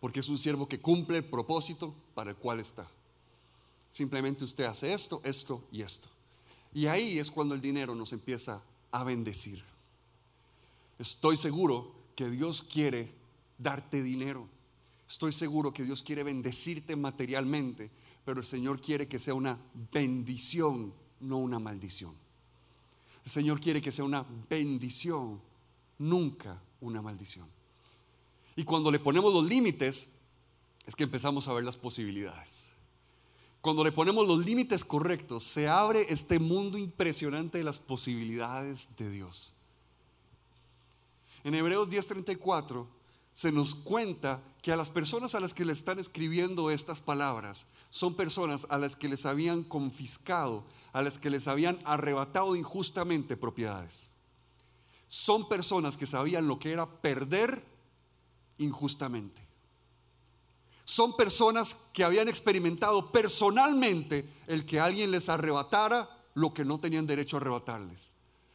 porque 0.00 0.20
es 0.20 0.28
un 0.28 0.38
siervo 0.38 0.68
que 0.68 0.80
cumple 0.80 1.18
el 1.18 1.24
propósito 1.24 1.94
para 2.14 2.30
el 2.30 2.36
cual 2.36 2.60
está. 2.60 2.86
Simplemente 3.92 4.44
usted 4.44 4.64
hace 4.64 4.92
esto, 4.92 5.20
esto 5.24 5.64
y 5.72 5.82
esto. 5.82 6.08
Y 6.74 6.86
ahí 6.86 7.18
es 7.18 7.30
cuando 7.30 7.54
el 7.54 7.60
dinero 7.60 7.94
nos 7.94 8.12
empieza 8.12 8.62
a 8.92 9.04
bendecir. 9.04 9.64
Estoy 10.98 11.36
seguro 11.36 11.92
que 12.14 12.28
Dios 12.28 12.62
quiere 12.62 13.12
darte 13.58 14.02
dinero. 14.02 14.48
Estoy 15.08 15.32
seguro 15.32 15.72
que 15.72 15.84
Dios 15.84 16.02
quiere 16.02 16.22
bendecirte 16.22 16.96
materialmente 16.96 17.90
pero 18.26 18.40
el 18.40 18.46
Señor 18.46 18.80
quiere 18.80 19.06
que 19.06 19.20
sea 19.20 19.34
una 19.34 19.56
bendición, 19.92 20.92
no 21.20 21.38
una 21.38 21.60
maldición. 21.60 22.12
El 23.24 23.30
Señor 23.30 23.60
quiere 23.60 23.80
que 23.80 23.92
sea 23.92 24.04
una 24.04 24.26
bendición, 24.50 25.40
nunca 26.00 26.60
una 26.80 27.00
maldición. 27.00 27.46
Y 28.56 28.64
cuando 28.64 28.90
le 28.90 28.98
ponemos 28.98 29.32
los 29.32 29.44
límites, 29.44 30.08
es 30.86 30.96
que 30.96 31.04
empezamos 31.04 31.46
a 31.46 31.52
ver 31.52 31.64
las 31.64 31.76
posibilidades. 31.76 32.48
Cuando 33.60 33.84
le 33.84 33.92
ponemos 33.92 34.26
los 34.26 34.38
límites 34.38 34.84
correctos, 34.84 35.44
se 35.44 35.68
abre 35.68 36.06
este 36.08 36.38
mundo 36.38 36.78
impresionante 36.78 37.58
de 37.58 37.64
las 37.64 37.78
posibilidades 37.78 38.88
de 38.96 39.10
Dios. 39.10 39.52
En 41.42 41.54
Hebreos 41.54 41.88
10:34 41.88 42.86
se 43.34 43.52
nos 43.52 43.74
cuenta 43.74 44.40
que 44.62 44.72
a 44.72 44.76
las 44.76 44.90
personas 44.90 45.34
a 45.34 45.40
las 45.40 45.52
que 45.52 45.64
le 45.64 45.72
están 45.72 45.98
escribiendo 45.98 46.70
estas 46.70 47.00
palabras 47.00 47.66
son 47.90 48.14
personas 48.14 48.66
a 48.70 48.78
las 48.78 48.96
que 48.96 49.08
les 49.08 49.26
habían 49.26 49.62
confiscado, 49.62 50.64
a 50.92 51.02
las 51.02 51.18
que 51.18 51.30
les 51.30 51.46
habían 51.46 51.78
arrebatado 51.84 52.56
injustamente 52.56 53.36
propiedades. 53.36 54.10
Son 55.08 55.48
personas 55.48 55.96
que 55.96 56.06
sabían 56.06 56.48
lo 56.48 56.58
que 56.58 56.72
era 56.72 56.86
perder 56.86 57.75
injustamente 58.58 59.46
son 60.86 61.16
personas 61.16 61.76
que 61.92 62.04
habían 62.04 62.28
experimentado 62.28 63.10
personalmente 63.10 64.24
el 64.46 64.64
que 64.64 64.78
alguien 64.78 65.10
les 65.10 65.28
arrebatara 65.28 66.08
lo 66.34 66.54
que 66.54 66.64
no 66.64 66.78
tenían 66.78 67.08
derecho 67.08 67.36
a 67.36 67.40
arrebatarles. 67.40 68.00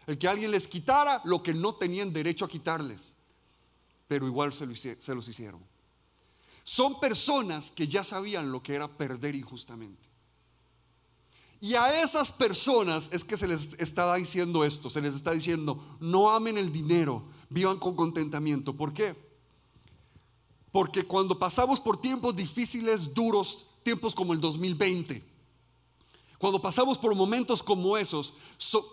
El 0.08 0.18
que 0.18 0.30
alguien 0.30 0.50
les 0.50 0.66
quitara 0.66 1.22
lo 1.26 1.44
que 1.44 1.54
no 1.54 1.76
tenían 1.76 2.14
derecho 2.14 2.46
a 2.46 2.50
quitarles. 2.50 3.14
Pero 4.08 4.26
igual 4.28 4.54
se, 4.54 4.66
los 4.66 5.28
hicieron. 5.28 5.60
Son 6.64 7.02
personas 7.02 7.70
que 7.70 7.88
ya 7.88 8.04
sabían 8.04 8.50
lo 8.50 8.64
que 8.64 8.76
era 8.76 8.88
perder 8.88 9.36
injustamente. 9.36 10.08
Y 11.60 11.76
a 11.76 12.02
esas 12.02 12.32
personas 12.32 13.10
es 13.12 13.26
que 13.26 13.36
se 13.36 13.48
les 13.48 13.76
está 13.78 14.16
diciendo 14.16 14.64
esto, 14.64 14.90
se 14.90 15.02
les 15.02 15.16
está 15.16 15.32
diciendo, 15.32 15.98
no 16.00 16.32
amen 16.32 16.58
el 16.58 16.72
dinero, 16.72 17.26
vivan 17.50 17.78
con 17.78 17.96
contentamiento. 17.96 18.74
¿Por 18.76 18.94
qué? 18.94 19.31
Porque 20.72 21.04
cuando 21.04 21.38
pasamos 21.38 21.80
por 21.80 22.00
tiempos 22.00 22.36
difíciles, 22.36 23.14
duros, 23.14 23.66
tiempos 23.84 24.16
como 24.16 24.34
el 24.34 24.40
2020, 24.40 25.32
cuando 26.42 26.60
pasamos 26.60 26.98
por 26.98 27.14
momentos 27.14 27.62
como 27.62 27.96
esos, 27.98 28.34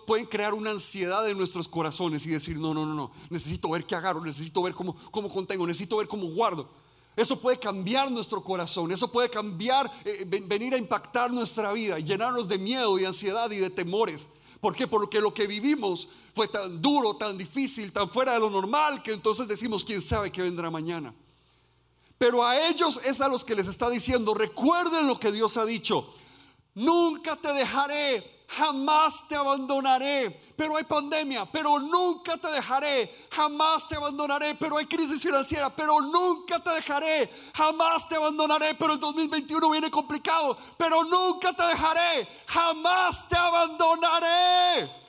pueden 0.05 0.27
crear 0.27 0.53
una 0.53 0.69
ansiedad 0.69 1.27
en 1.27 1.35
nuestros 1.35 1.67
corazones 1.67 2.23
y 2.27 2.29
decir, 2.29 2.57
no, 2.57 2.75
no, 2.75 2.85
no, 2.85 2.93
no, 2.93 3.11
necesito 3.31 3.71
ver 3.71 3.85
qué 3.85 3.95
agarro, 3.95 4.23
necesito 4.23 4.61
ver 4.61 4.75
cómo, 4.75 4.95
cómo 5.09 5.29
contengo, 5.29 5.65
necesito 5.65 5.97
ver 5.97 6.07
cómo 6.07 6.27
guardo. 6.27 6.69
Eso 7.15 7.39
puede 7.39 7.57
cambiar 7.57 8.11
nuestro 8.11 8.43
corazón, 8.43 8.91
eso 8.91 9.11
puede 9.11 9.29
cambiar, 9.29 9.91
eh, 10.05 10.25
venir 10.45 10.75
a 10.75 10.77
impactar 10.77 11.31
nuestra 11.31 11.73
vida, 11.73 11.97
llenarnos 11.97 12.47
de 12.47 12.59
miedo 12.59 12.99
y 12.99 13.05
ansiedad 13.05 13.49
y 13.49 13.57
de 13.57 13.71
temores. 13.71 14.27
¿Por 14.61 14.75
qué? 14.75 14.85
Porque 14.87 15.19
lo 15.19 15.33
que 15.33 15.47
vivimos 15.47 16.07
fue 16.35 16.47
tan 16.47 16.79
duro, 16.81 17.15
tan 17.15 17.37
difícil, 17.37 17.91
tan 17.91 18.09
fuera 18.09 18.33
de 18.33 18.39
lo 18.39 18.49
normal, 18.49 19.01
que 19.01 19.11
entonces 19.11 19.47
decimos, 19.47 19.83
¿quién 19.83 20.01
sabe 20.01 20.31
qué 20.31 20.43
vendrá 20.43 20.69
mañana? 20.69 21.15
Pero 22.19 22.45
a 22.45 22.67
ellos 22.67 22.99
es 23.03 23.21
a 23.21 23.29
los 23.29 23.45
que 23.45 23.55
les 23.55 23.65
está 23.67 23.89
diciendo, 23.89 24.33
recuerden 24.33 25.07
lo 25.07 25.17
que 25.17 25.31
Dios 25.31 25.55
ha 25.55 25.63
dicho. 25.63 26.13
Nunca 26.75 27.37
te 27.37 27.53
dejaré, 27.53 28.45
jamás 28.49 29.25
te 29.29 29.37
abandonaré. 29.37 30.51
Pero 30.57 30.75
hay 30.75 30.83
pandemia, 30.83 31.45
pero 31.45 31.79
nunca 31.79 32.35
te 32.35 32.49
dejaré, 32.49 33.27
jamás 33.31 33.87
te 33.87 33.95
abandonaré. 33.95 34.53
Pero 34.55 34.77
hay 34.77 34.85
crisis 34.85 35.21
financiera, 35.21 35.73
pero 35.73 36.01
nunca 36.01 36.61
te 36.61 36.71
dejaré, 36.71 37.31
jamás 37.55 38.07
te 38.09 38.17
abandonaré. 38.17 38.75
Pero 38.75 38.93
el 38.93 38.99
2021 38.99 39.69
viene 39.69 39.89
complicado, 39.89 40.57
pero 40.77 41.05
nunca 41.05 41.53
te 41.53 41.63
dejaré, 41.63 42.27
jamás 42.47 43.27
te 43.29 43.37
abandonaré. 43.37 45.08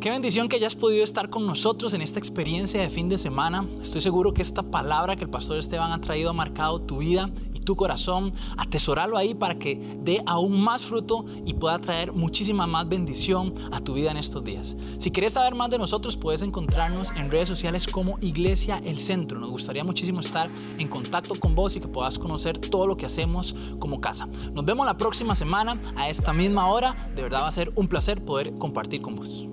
Qué 0.00 0.08
bendición 0.08 0.48
que 0.48 0.56
hayas 0.56 0.76
podido 0.76 1.04
estar 1.04 1.28
con 1.28 1.46
nosotros 1.46 1.92
en 1.92 2.00
esta 2.00 2.18
experiencia 2.18 2.80
de 2.80 2.88
fin 2.88 3.10
de 3.10 3.18
semana. 3.18 3.68
Estoy 3.82 4.00
seguro 4.00 4.32
que 4.32 4.40
esta 4.40 4.62
palabra 4.62 5.14
que 5.14 5.24
el 5.24 5.28
pastor 5.28 5.58
Esteban 5.58 5.92
ha 5.92 6.00
traído 6.00 6.30
ha 6.30 6.32
marcado 6.32 6.80
tu 6.80 7.00
vida 7.00 7.28
y 7.52 7.60
tu 7.60 7.76
corazón. 7.76 8.32
Atesoralo 8.56 9.18
ahí 9.18 9.34
para 9.34 9.58
que 9.58 9.98
dé 10.02 10.22
aún 10.24 10.58
más 10.58 10.86
fruto 10.86 11.26
y 11.44 11.52
pueda 11.52 11.78
traer 11.80 12.14
muchísima 12.14 12.66
más 12.66 12.88
bendición 12.88 13.52
a 13.72 13.80
tu 13.82 13.92
vida 13.92 14.10
en 14.10 14.16
estos 14.16 14.42
días. 14.42 14.74
Si 14.96 15.10
quieres 15.10 15.34
saber 15.34 15.54
más 15.54 15.68
de 15.68 15.76
nosotros, 15.76 16.16
puedes 16.16 16.40
encontrarnos 16.40 17.10
en 17.14 17.28
redes 17.28 17.48
sociales 17.48 17.86
como 17.86 18.16
Iglesia 18.22 18.80
El 18.82 19.00
Centro. 19.00 19.38
Nos 19.38 19.50
gustaría 19.50 19.84
muchísimo 19.84 20.20
estar 20.20 20.48
en 20.78 20.88
contacto 20.88 21.34
con 21.34 21.54
vos 21.54 21.76
y 21.76 21.80
que 21.80 21.88
puedas 21.88 22.18
conocer 22.18 22.56
todo 22.56 22.86
lo 22.86 22.96
que 22.96 23.04
hacemos 23.04 23.54
como 23.78 24.00
casa. 24.00 24.26
Nos 24.54 24.64
vemos 24.64 24.86
la 24.86 24.96
próxima 24.96 25.34
semana 25.34 25.78
a 25.94 26.08
esta 26.08 26.32
misma 26.32 26.68
hora. 26.68 27.12
De 27.14 27.22
verdad 27.22 27.42
va 27.42 27.48
a 27.48 27.52
ser 27.52 27.70
un 27.74 27.86
placer 27.86 28.24
poder 28.24 28.54
compartir 28.54 29.02
con 29.02 29.14
vos. 29.14 29.46